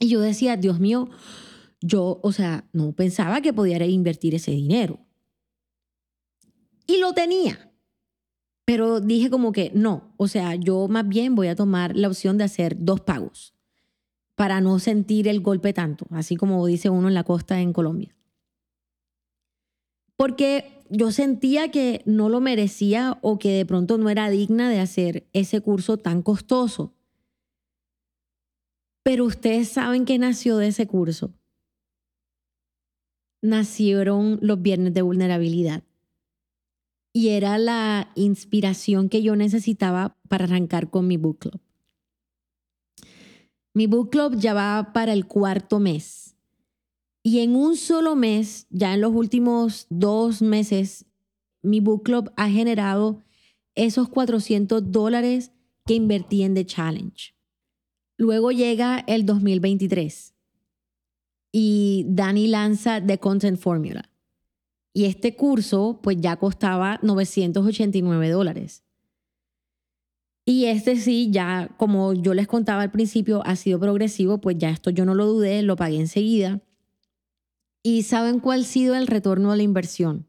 Y 0.00 0.08
yo 0.08 0.20
decía, 0.20 0.56
Dios 0.56 0.80
mío, 0.80 1.10
yo, 1.82 2.20
o 2.22 2.32
sea, 2.32 2.66
no 2.72 2.92
pensaba 2.92 3.42
que 3.42 3.52
pudiera 3.52 3.84
invertir 3.84 4.34
ese 4.34 4.52
dinero. 4.52 4.98
Y 6.86 6.96
lo 6.96 7.12
tenía. 7.12 7.70
Pero 8.64 9.00
dije 9.00 9.28
como 9.28 9.52
que 9.52 9.72
no, 9.74 10.14
o 10.16 10.26
sea, 10.26 10.54
yo 10.54 10.88
más 10.88 11.06
bien 11.06 11.34
voy 11.34 11.48
a 11.48 11.54
tomar 11.54 11.94
la 11.94 12.08
opción 12.08 12.38
de 12.38 12.44
hacer 12.44 12.76
dos 12.78 13.02
pagos 13.02 13.53
para 14.34 14.60
no 14.60 14.78
sentir 14.78 15.28
el 15.28 15.40
golpe 15.40 15.72
tanto, 15.72 16.06
así 16.10 16.36
como 16.36 16.66
dice 16.66 16.90
uno 16.90 17.08
en 17.08 17.14
la 17.14 17.24
costa 17.24 17.60
en 17.60 17.72
Colombia. 17.72 18.14
Porque 20.16 20.82
yo 20.90 21.10
sentía 21.10 21.70
que 21.70 22.02
no 22.04 22.28
lo 22.28 22.40
merecía 22.40 23.18
o 23.22 23.38
que 23.38 23.50
de 23.52 23.66
pronto 23.66 23.98
no 23.98 24.10
era 24.10 24.30
digna 24.30 24.70
de 24.70 24.80
hacer 24.80 25.26
ese 25.32 25.60
curso 25.60 25.96
tan 25.96 26.22
costoso. 26.22 26.94
Pero 29.02 29.24
ustedes 29.24 29.68
saben 29.68 30.04
que 30.04 30.18
nació 30.18 30.56
de 30.56 30.68
ese 30.68 30.86
curso. 30.86 31.34
Nacieron 33.42 34.38
los 34.40 34.62
viernes 34.62 34.94
de 34.94 35.02
vulnerabilidad 35.02 35.82
y 37.12 37.28
era 37.28 37.58
la 37.58 38.10
inspiración 38.16 39.08
que 39.08 39.22
yo 39.22 39.36
necesitaba 39.36 40.16
para 40.28 40.44
arrancar 40.44 40.90
con 40.90 41.06
mi 41.06 41.16
book 41.16 41.38
club. 41.38 41.60
Mi 43.74 43.86
book 43.86 44.10
club 44.10 44.36
ya 44.38 44.54
va 44.54 44.92
para 44.92 45.12
el 45.12 45.26
cuarto 45.26 45.78
mes 45.78 46.24
y 47.26 47.40
en 47.40 47.56
un 47.56 47.76
solo 47.76 48.16
mes, 48.16 48.66
ya 48.68 48.92
en 48.92 49.00
los 49.00 49.14
últimos 49.14 49.86
dos 49.88 50.42
meses, 50.42 51.06
mi 51.62 51.80
book 51.80 52.02
club 52.02 52.30
ha 52.36 52.50
generado 52.50 53.22
esos 53.74 54.10
400 54.10 54.92
dólares 54.92 55.50
que 55.86 55.94
invertí 55.94 56.42
en 56.42 56.54
The 56.54 56.66
Challenge. 56.66 57.34
Luego 58.18 58.52
llega 58.52 59.02
el 59.06 59.24
2023 59.24 60.34
y 61.50 62.04
Dani 62.08 62.46
lanza 62.46 63.04
The 63.04 63.18
Content 63.18 63.58
Formula. 63.58 64.10
Y 64.92 65.06
este 65.06 65.34
curso 65.34 66.00
pues 66.02 66.18
ya 66.20 66.36
costaba 66.36 67.00
989 67.02 68.28
dólares. 68.28 68.83
Y 70.46 70.66
este 70.66 70.96
sí, 70.96 71.30
ya 71.30 71.70
como 71.78 72.12
yo 72.12 72.34
les 72.34 72.46
contaba 72.46 72.82
al 72.82 72.90
principio, 72.90 73.42
ha 73.46 73.56
sido 73.56 73.80
progresivo, 73.80 74.38
pues 74.38 74.58
ya 74.58 74.70
esto 74.70 74.90
yo 74.90 75.04
no 75.04 75.14
lo 75.14 75.26
dudé, 75.26 75.62
lo 75.62 75.76
pagué 75.76 75.98
enseguida. 75.98 76.60
¿Y 77.82 78.02
saben 78.02 78.40
cuál 78.40 78.60
ha 78.60 78.64
sido 78.64 78.94
el 78.94 79.06
retorno 79.06 79.52
a 79.52 79.56
la 79.56 79.62
inversión? 79.62 80.26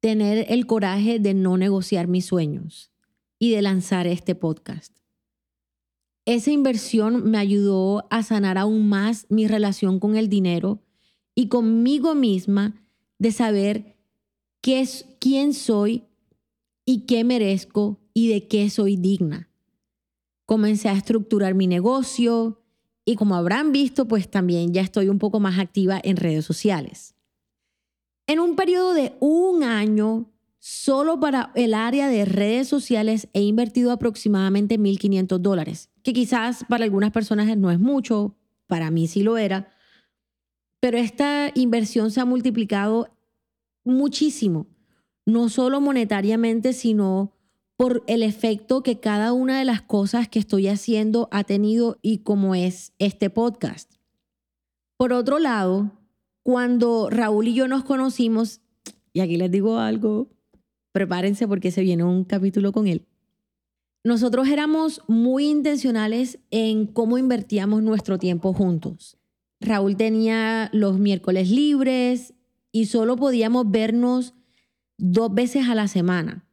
Tener 0.00 0.46
el 0.48 0.66
coraje 0.66 1.18
de 1.18 1.34
no 1.34 1.56
negociar 1.56 2.08
mis 2.08 2.26
sueños 2.26 2.90
y 3.38 3.50
de 3.50 3.62
lanzar 3.62 4.06
este 4.06 4.34
podcast. 4.34 4.98
Esa 6.26 6.50
inversión 6.50 7.30
me 7.30 7.36
ayudó 7.36 8.06
a 8.10 8.22
sanar 8.22 8.56
aún 8.56 8.88
más 8.88 9.26
mi 9.28 9.46
relación 9.46 10.00
con 10.00 10.16
el 10.16 10.30
dinero 10.30 10.82
y 11.34 11.48
conmigo 11.48 12.14
misma 12.14 12.82
de 13.18 13.32
saber 13.32 13.96
qué 14.62 14.80
es, 14.80 15.06
quién 15.20 15.52
soy 15.52 16.04
y 16.84 17.06
qué 17.06 17.24
merezco 17.24 18.00
y 18.12 18.28
de 18.28 18.46
qué 18.46 18.70
soy 18.70 18.96
digna. 18.96 19.48
Comencé 20.46 20.88
a 20.88 20.92
estructurar 20.92 21.54
mi 21.54 21.66
negocio 21.66 22.62
y 23.04 23.16
como 23.16 23.34
habrán 23.34 23.72
visto, 23.72 24.06
pues 24.06 24.30
también 24.30 24.72
ya 24.72 24.82
estoy 24.82 25.08
un 25.08 25.18
poco 25.18 25.40
más 25.40 25.58
activa 25.58 26.00
en 26.02 26.16
redes 26.16 26.44
sociales. 26.44 27.14
En 28.26 28.40
un 28.40 28.56
periodo 28.56 28.94
de 28.94 29.14
un 29.20 29.62
año, 29.64 30.32
solo 30.58 31.20
para 31.20 31.52
el 31.54 31.74
área 31.74 32.08
de 32.08 32.24
redes 32.24 32.68
sociales 32.68 33.28
he 33.34 33.42
invertido 33.42 33.92
aproximadamente 33.92 34.78
1.500 34.78 35.38
dólares, 35.38 35.90
que 36.02 36.14
quizás 36.14 36.64
para 36.68 36.84
algunas 36.84 37.10
personas 37.10 37.54
no 37.58 37.70
es 37.70 37.78
mucho, 37.78 38.36
para 38.66 38.90
mí 38.90 39.06
sí 39.06 39.22
lo 39.22 39.36
era, 39.36 39.68
pero 40.80 40.96
esta 40.96 41.50
inversión 41.54 42.10
se 42.10 42.20
ha 42.20 42.24
multiplicado 42.24 43.08
muchísimo, 43.84 44.66
no 45.26 45.48
solo 45.48 45.80
monetariamente, 45.80 46.72
sino 46.72 47.32
por 47.76 48.04
el 48.06 48.22
efecto 48.22 48.82
que 48.82 49.00
cada 49.00 49.32
una 49.32 49.58
de 49.58 49.64
las 49.64 49.82
cosas 49.82 50.28
que 50.28 50.38
estoy 50.38 50.68
haciendo 50.68 51.28
ha 51.32 51.44
tenido 51.44 51.98
y 52.02 52.18
como 52.18 52.54
es 52.54 52.92
este 52.98 53.30
podcast. 53.30 53.94
Por 54.96 55.12
otro 55.12 55.38
lado, 55.38 55.90
cuando 56.42 57.10
Raúl 57.10 57.48
y 57.48 57.54
yo 57.54 57.66
nos 57.68 57.84
conocimos, 57.84 58.60
y 59.12 59.20
aquí 59.20 59.36
les 59.36 59.50
digo 59.50 59.78
algo, 59.78 60.28
prepárense 60.92 61.48
porque 61.48 61.70
se 61.70 61.82
viene 61.82 62.04
un 62.04 62.24
capítulo 62.24 62.70
con 62.70 62.86
él. 62.86 63.06
Nosotros 64.04 64.48
éramos 64.48 65.02
muy 65.08 65.46
intencionales 65.46 66.38
en 66.50 66.86
cómo 66.86 67.16
invertíamos 67.16 67.82
nuestro 67.82 68.18
tiempo 68.18 68.52
juntos. 68.52 69.16
Raúl 69.60 69.96
tenía 69.96 70.68
los 70.72 70.98
miércoles 70.98 71.50
libres 71.50 72.34
y 72.70 72.86
solo 72.86 73.16
podíamos 73.16 73.70
vernos 73.70 74.34
dos 74.98 75.34
veces 75.34 75.68
a 75.68 75.74
la 75.74 75.88
semana. 75.88 76.46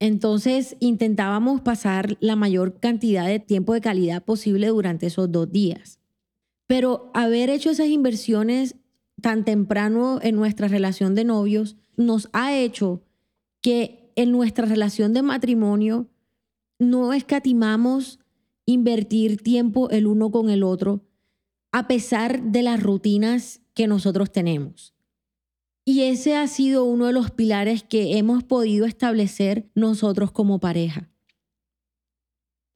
Entonces 0.00 0.76
intentábamos 0.80 1.60
pasar 1.60 2.16
la 2.20 2.34
mayor 2.34 2.80
cantidad 2.80 3.26
de 3.26 3.38
tiempo 3.38 3.74
de 3.74 3.80
calidad 3.80 4.24
posible 4.24 4.68
durante 4.68 5.06
esos 5.06 5.30
dos 5.30 5.52
días. 5.52 6.00
Pero 6.66 7.10
haber 7.14 7.50
hecho 7.50 7.70
esas 7.70 7.88
inversiones 7.88 8.76
tan 9.20 9.44
temprano 9.44 10.18
en 10.22 10.34
nuestra 10.34 10.68
relación 10.68 11.14
de 11.14 11.24
novios 11.24 11.76
nos 11.96 12.28
ha 12.32 12.56
hecho 12.56 13.02
que 13.60 14.12
en 14.16 14.32
nuestra 14.32 14.66
relación 14.66 15.12
de 15.12 15.22
matrimonio 15.22 16.08
no 16.78 17.12
escatimamos 17.12 18.18
invertir 18.66 19.42
tiempo 19.42 19.88
el 19.90 20.06
uno 20.06 20.30
con 20.30 20.50
el 20.50 20.62
otro, 20.62 21.04
a 21.70 21.86
pesar 21.86 22.42
de 22.42 22.62
las 22.62 22.82
rutinas 22.82 23.60
que 23.74 23.86
nosotros 23.86 24.32
tenemos. 24.32 24.94
Y 25.84 26.02
ese 26.02 26.36
ha 26.36 26.46
sido 26.46 26.84
uno 26.84 27.06
de 27.06 27.12
los 27.12 27.30
pilares 27.30 27.82
que 27.82 28.16
hemos 28.16 28.44
podido 28.44 28.86
establecer 28.86 29.70
nosotros 29.74 30.30
como 30.30 30.60
pareja. 30.60 31.10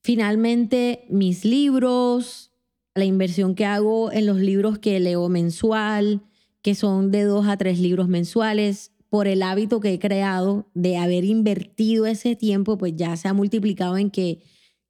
Finalmente, 0.03 1.05
mis 1.09 1.45
libros, 1.45 2.53
la 2.95 3.05
inversión 3.05 3.55
que 3.55 3.65
hago 3.65 4.11
en 4.11 4.27
los 4.27 4.39
libros 4.39 4.79
que 4.79 4.99
leo 4.99 5.29
mensual, 5.29 6.23
que 6.63 6.75
son 6.75 7.11
de 7.11 7.23
dos 7.23 7.47
a 7.47 7.57
tres 7.57 7.79
libros 7.79 8.09
mensuales, 8.09 8.93
por 9.09 9.29
el 9.29 9.43
hábito 9.43 9.79
que 9.81 9.93
he 9.93 9.99
creado 9.99 10.69
de 10.75 10.97
haber 10.97 11.25
invertido 11.25 12.07
ese 12.07 12.35
tiempo, 12.35 12.77
pues 12.77 12.95
ya 12.97 13.17
se 13.17 13.29
ha 13.29 13.33
multiplicado 13.33 13.97
en 13.97 14.11
que 14.11 14.41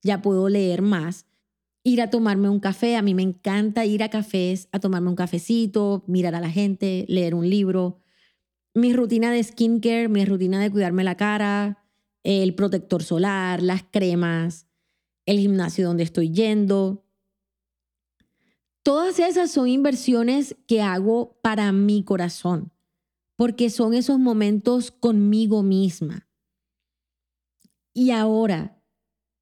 ya 0.02 0.22
puedo 0.22 0.48
leer 0.48 0.81
más 0.81 1.26
ir 1.83 2.02
a 2.02 2.11
tomarme 2.11 2.48
un 2.48 2.61
café. 2.61 2.96
A 2.96 3.02
mí 3.02 3.14
me 3.14 3.22
encanta 3.22 3.85
ir 3.85 4.02
a 4.02 4.09
cafés, 4.09 4.68
a 4.72 4.81
tomarme 4.81 5.09
un 5.09 5.16
cafecito, 5.16 6.02
mirar 6.07 6.35
a 6.35 6.40
la 6.40 6.50
gente, 6.50 7.05
leer 7.09 7.35
un 7.35 7.48
libro. 7.48 8.00
Mi 8.76 8.92
rutina 8.92 9.32
de 9.32 9.42
skincare, 9.42 10.10
mi 10.10 10.26
rutina 10.26 10.60
de 10.60 10.70
cuidarme 10.70 11.02
la 11.02 11.16
cara, 11.16 11.82
el 12.24 12.54
protector 12.54 13.02
solar, 13.02 13.62
las 13.62 13.84
cremas, 13.84 14.66
el 15.24 15.38
gimnasio 15.38 15.86
donde 15.86 16.02
estoy 16.02 16.30
yendo. 16.30 17.06
Todas 18.82 19.18
esas 19.18 19.50
son 19.50 19.68
inversiones 19.68 20.56
que 20.66 20.82
hago 20.82 21.40
para 21.40 21.72
mi 21.72 22.04
corazón, 22.04 22.70
porque 23.34 23.70
son 23.70 23.94
esos 23.94 24.18
momentos 24.18 24.90
conmigo 24.90 25.62
misma. 25.62 26.28
Y 27.94 28.10
ahora, 28.10 28.82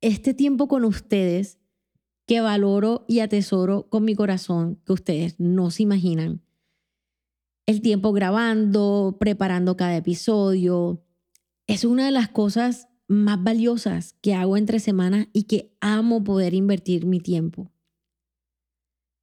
este 0.01 0.33
tiempo 0.33 0.69
con 0.69 0.85
ustedes 0.85 1.59
que 2.25 2.41
valoro 2.41 3.05
y 3.09 3.19
atesoro 3.19 3.89
con 3.89 4.05
mi 4.05 4.15
corazón 4.15 4.81
que 4.87 4.93
ustedes 4.93 5.41
no 5.41 5.73
se 5.73 5.83
imaginan. 5.83 6.44
El 7.67 7.81
tiempo 7.81 8.13
grabando, 8.13 9.17
preparando 9.19 9.77
cada 9.77 9.97
episodio, 9.97 11.03
es 11.67 11.85
una 11.85 12.05
de 12.05 12.11
las 12.11 12.29
cosas 12.29 12.89
más 13.09 13.43
valiosas 13.43 14.17
que 14.21 14.35
hago 14.35 14.57
entre 14.57 14.81
semanas 14.81 15.29
y 15.33 15.45
que 15.45 15.75
amo 15.81 16.25
poder 16.25 16.53
invertir 16.53 17.07
mi 17.07 17.21
tiempo. 17.21 17.71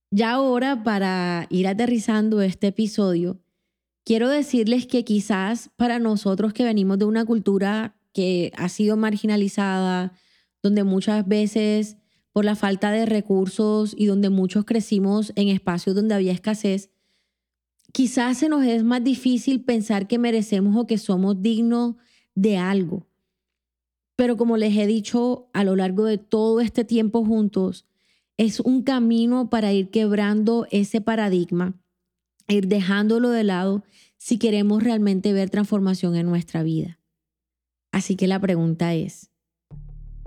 Ya 0.09 0.31
ahora, 0.31 0.83
para 0.83 1.45
ir 1.49 1.67
aterrizando 1.67 2.41
este 2.41 2.67
episodio, 2.67 3.39
quiero 4.03 4.27
decirles 4.27 4.87
que 4.87 5.05
quizás 5.05 5.69
para 5.77 5.99
nosotros 5.99 6.51
que 6.51 6.63
venimos 6.63 6.97
de 6.97 7.05
una 7.05 7.25
cultura 7.25 7.95
que 8.11 8.51
ha 8.57 8.69
sido 8.69 8.97
marginalizada, 8.97 10.13
donde 10.63 10.83
muchas 10.83 11.27
veces 11.27 11.97
por 12.33 12.43
la 12.43 12.55
falta 12.55 12.91
de 12.91 13.05
recursos 13.05 13.93
y 13.97 14.05
donde 14.05 14.29
muchos 14.29 14.65
crecimos 14.65 15.31
en 15.35 15.49
espacios 15.49 15.95
donde 15.95 16.15
había 16.15 16.31
escasez, 16.31 16.89
quizás 17.91 18.37
se 18.37 18.49
nos 18.49 18.63
es 18.65 18.83
más 18.83 19.03
difícil 19.03 19.63
pensar 19.63 20.07
que 20.07 20.17
merecemos 20.17 20.75
o 20.75 20.87
que 20.87 20.97
somos 20.97 21.41
dignos 21.41 21.95
de 22.35 22.57
algo. 22.57 23.07
Pero 24.15 24.37
como 24.37 24.57
les 24.57 24.75
he 24.77 24.87
dicho 24.87 25.49
a 25.53 25.63
lo 25.63 25.75
largo 25.75 26.05
de 26.05 26.17
todo 26.17 26.61
este 26.61 26.85
tiempo 26.85 27.25
juntos, 27.25 27.85
es 28.37 28.59
un 28.59 28.83
camino 28.83 29.49
para 29.49 29.73
ir 29.73 29.89
quebrando 29.89 30.67
ese 30.71 31.01
paradigma, 31.01 31.79
ir 32.47 32.67
dejándolo 32.67 33.29
de 33.29 33.43
lado 33.43 33.83
si 34.17 34.37
queremos 34.37 34.83
realmente 34.83 35.33
ver 35.33 35.49
transformación 35.49 36.15
en 36.15 36.27
nuestra 36.27 36.63
vida. 36.63 36.99
Así 37.91 38.15
que 38.15 38.27
la 38.27 38.39
pregunta 38.39 38.93
es, 38.93 39.31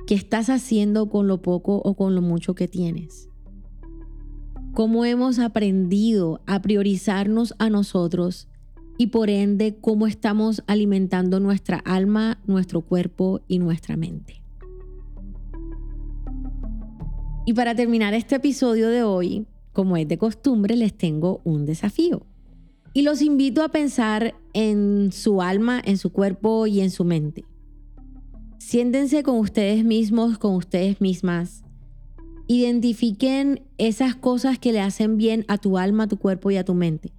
¿qué 0.07 0.15
estás 0.15 0.51
haciendo 0.51 1.09
con 1.09 1.29
lo 1.29 1.41
poco 1.41 1.77
o 1.77 1.97
con 1.97 2.15
lo 2.15 2.21
mucho 2.21 2.55
que 2.55 2.69
tienes? 2.69 3.29
¿Cómo 4.75 5.05
hemos 5.05 5.39
aprendido 5.39 6.41
a 6.47 6.61
priorizarnos 6.61 7.55
a 7.61 7.71
nosotros 7.71 8.49
y 8.99 9.07
por 9.07 9.31
ende 9.31 9.77
cómo 9.81 10.09
estamos 10.09 10.65
alimentando 10.67 11.39
nuestra 11.39 11.79
alma, 11.79 12.41
nuestro 12.49 12.81
cuerpo 12.81 13.41
y 13.47 13.61
nuestra 13.61 13.97
mente? 13.97 14.43
Y 17.47 17.53
para 17.53 17.77
terminar 17.77 18.15
este 18.15 18.35
episodio 18.35 18.89
de 18.89 19.05
hoy, 19.05 19.47
como 19.73 19.97
es 19.97 20.09
de 20.09 20.19
costumbre, 20.19 20.75
les 20.75 20.93
tengo 20.93 21.41
un 21.45 21.67
desafío. 21.67 22.27
Y 22.93 23.03
los 23.03 23.23
invito 23.23 23.63
a 23.63 23.69
pensar 23.69 24.35
en 24.55 25.13
su 25.13 25.41
alma, 25.41 25.81
en 25.85 25.99
su 25.99 26.11
cuerpo 26.11 26.67
y 26.67 26.81
en 26.81 26.91
su 26.91 27.05
mente. 27.05 27.45
Siéntense 28.59 29.23
con 29.23 29.39
ustedes 29.39 29.85
mismos, 29.85 30.37
con 30.39 30.57
ustedes 30.57 31.01
mismas. 31.01 31.64
Identifiquen 32.47 33.63
esas 33.79 34.15
cosas 34.15 34.59
que 34.59 34.73
le 34.73 34.81
hacen 34.81 35.17
bien 35.17 35.45
a 35.49 35.59
tu 35.59 35.79
alma, 35.79 36.05
a 36.05 36.09
tu 36.09 36.19
cuerpo 36.19 36.51
y 36.51 36.57
a 36.57 36.65
tu 36.65 36.75
mente. 36.75 37.13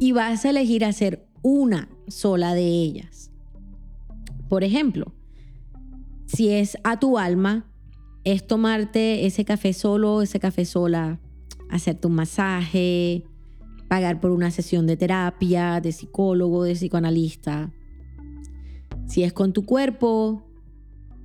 Y 0.00 0.12
vas 0.12 0.44
a 0.44 0.50
elegir 0.50 0.84
hacer 0.84 1.26
una 1.42 1.88
sola 2.08 2.54
de 2.54 2.66
ellas. 2.66 3.30
Por 4.48 4.64
ejemplo, 4.64 5.14
si 6.26 6.50
es 6.50 6.76
a 6.84 6.98
tu 6.98 7.18
alma, 7.18 7.66
es 8.24 8.46
tomarte 8.46 9.26
ese 9.26 9.44
café 9.44 9.72
solo, 9.72 10.22
ese 10.22 10.40
café 10.40 10.64
sola, 10.64 11.20
hacerte 11.70 12.06
un 12.06 12.14
masaje, 12.14 13.24
pagar 13.88 14.20
por 14.20 14.30
una 14.30 14.50
sesión 14.50 14.86
de 14.86 14.96
terapia, 14.96 15.80
de 15.80 15.92
psicólogo, 15.92 16.64
de 16.64 16.74
psicoanalista, 16.74 17.72
si 19.08 19.22
es 19.22 19.32
con 19.32 19.52
tu 19.54 19.64
cuerpo, 19.64 20.44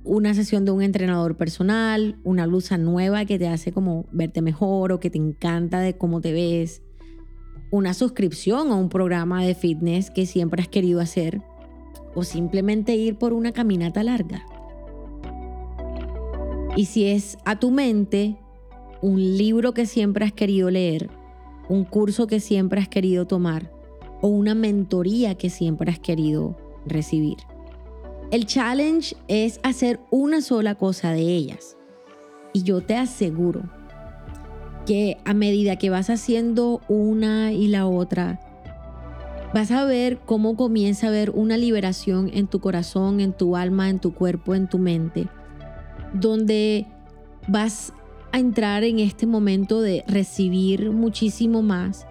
una 0.04 0.34
sesión 0.34 0.64
de 0.64 0.70
un 0.70 0.82
entrenador 0.82 1.36
personal, 1.36 2.18
una 2.24 2.46
blusa 2.46 2.76
nueva 2.76 3.24
que 3.24 3.38
te 3.38 3.48
hace 3.48 3.72
como 3.72 4.06
verte 4.12 4.42
mejor 4.42 4.92
o 4.92 5.00
que 5.00 5.10
te 5.10 5.18
encanta 5.18 5.80
de 5.80 5.96
cómo 5.96 6.20
te 6.20 6.32
ves, 6.32 6.82
una 7.70 7.94
suscripción 7.94 8.70
a 8.70 8.74
un 8.76 8.90
programa 8.90 9.42
de 9.44 9.54
fitness 9.54 10.10
que 10.10 10.26
siempre 10.26 10.62
has 10.62 10.68
querido 10.68 11.00
hacer 11.00 11.42
o 12.14 12.22
simplemente 12.22 12.94
ir 12.94 13.16
por 13.16 13.32
una 13.32 13.52
caminata 13.52 14.04
larga. 14.04 14.46
Y 16.76 16.84
si 16.84 17.06
es 17.06 17.38
a 17.44 17.58
tu 17.58 17.70
mente, 17.70 18.36
un 19.00 19.36
libro 19.36 19.74
que 19.74 19.86
siempre 19.86 20.24
has 20.24 20.32
querido 20.32 20.70
leer, 20.70 21.08
un 21.68 21.84
curso 21.84 22.26
que 22.26 22.40
siempre 22.40 22.80
has 22.80 22.88
querido 22.88 23.26
tomar 23.26 23.72
o 24.20 24.28
una 24.28 24.54
mentoría 24.54 25.34
que 25.34 25.50
siempre 25.50 25.90
has 25.90 25.98
querido 25.98 26.56
recibir. 26.86 27.38
El 28.30 28.46
challenge 28.46 29.16
es 29.28 29.60
hacer 29.62 30.00
una 30.10 30.40
sola 30.40 30.74
cosa 30.74 31.12
de 31.12 31.22
ellas. 31.22 31.76
Y 32.52 32.62
yo 32.62 32.80
te 32.80 32.96
aseguro 32.96 33.62
que 34.86 35.18
a 35.24 35.34
medida 35.34 35.76
que 35.76 35.90
vas 35.90 36.10
haciendo 36.10 36.80
una 36.88 37.52
y 37.52 37.68
la 37.68 37.86
otra, 37.86 38.40
vas 39.54 39.70
a 39.70 39.84
ver 39.84 40.18
cómo 40.18 40.56
comienza 40.56 41.06
a 41.06 41.10
haber 41.10 41.30
una 41.30 41.56
liberación 41.56 42.30
en 42.34 42.46
tu 42.46 42.60
corazón, 42.60 43.20
en 43.20 43.32
tu 43.32 43.56
alma, 43.56 43.88
en 43.88 44.00
tu 44.00 44.12
cuerpo, 44.12 44.54
en 44.54 44.68
tu 44.68 44.78
mente, 44.78 45.28
donde 46.12 46.86
vas 47.46 47.92
a 48.32 48.38
entrar 48.38 48.84
en 48.84 48.98
este 48.98 49.26
momento 49.26 49.80
de 49.80 50.04
recibir 50.08 50.90
muchísimo 50.90 51.62
más 51.62 52.06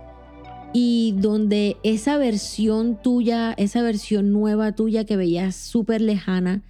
y 0.73 1.13
donde 1.17 1.77
esa 1.83 2.17
versión 2.17 2.99
tuya, 3.01 3.53
esa 3.53 3.81
versión 3.83 4.31
nueva 4.31 4.73
tuya 4.73 5.05
que 5.05 5.15
veías 5.15 5.55
súper 5.55 6.01
lejana, 6.01 6.63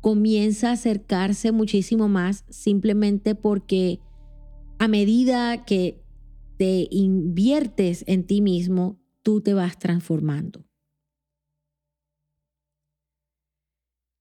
comienza 0.00 0.70
a 0.70 0.72
acercarse 0.72 1.52
muchísimo 1.52 2.08
más 2.08 2.44
simplemente 2.50 3.34
porque 3.34 4.00
a 4.78 4.88
medida 4.88 5.64
que 5.64 6.02
te 6.58 6.88
inviertes 6.90 8.04
en 8.06 8.26
ti 8.26 8.40
mismo, 8.40 8.98
tú 9.22 9.40
te 9.40 9.54
vas 9.54 9.78
transformando. 9.78 10.64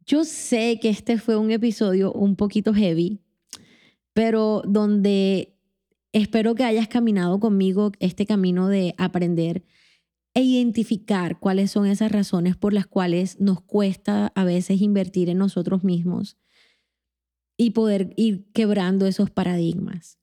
Yo 0.05 0.25
sé 0.25 0.79
que 0.81 0.89
este 0.89 1.17
fue 1.17 1.37
un 1.37 1.51
episodio 1.51 2.11
un 2.11 2.35
poquito 2.35 2.73
heavy, 2.73 3.19
pero 4.13 4.61
donde 4.65 5.52
Espero 6.13 6.53
que 6.53 6.63
hayas 6.63 6.87
caminado 6.87 7.39
conmigo 7.39 7.91
este 7.99 8.27
camino 8.27 8.67
de 8.67 8.93
aprender 8.99 9.63
e 10.35 10.41
identificar 10.43 11.39
cuáles 11.39 11.71
son 11.71 11.87
esas 11.87 12.11
razones 12.11 12.55
por 12.55 12.71
las 12.71 12.85
cuales 12.85 13.39
nos 13.39 13.61
cuesta 13.61 14.31
a 14.35 14.43
veces 14.43 14.79
invertir 14.81 15.29
en 15.29 15.39
nosotros 15.39 15.83
mismos 15.83 16.37
y 17.57 17.71
poder 17.71 18.13
ir 18.15 18.45
quebrando 18.53 19.07
esos 19.07 19.31
paradigmas. 19.31 20.19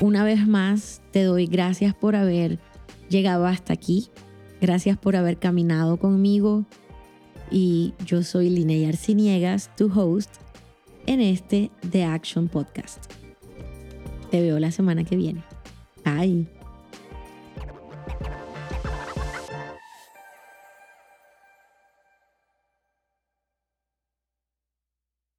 Una 0.00 0.22
vez 0.22 0.46
más, 0.46 1.02
te 1.10 1.24
doy 1.24 1.46
gracias 1.46 1.96
por 1.96 2.14
haber 2.14 2.60
llegado 3.08 3.44
hasta 3.44 3.72
aquí. 3.72 4.06
Gracias 4.60 4.96
por 4.96 5.16
haber 5.16 5.38
caminado 5.38 5.96
conmigo. 5.96 6.64
Y 7.50 7.94
yo 8.06 8.22
soy 8.22 8.50
Linnea 8.50 8.88
Arciniegas, 8.88 9.74
tu 9.74 9.90
host 9.92 10.47
en 11.08 11.22
este 11.22 11.70
The 11.90 12.04
Action 12.04 12.48
Podcast. 12.48 13.10
Te 14.30 14.42
veo 14.42 14.58
la 14.58 14.70
semana 14.70 15.04
que 15.04 15.16
viene. 15.16 15.42
Bye. 16.04 16.57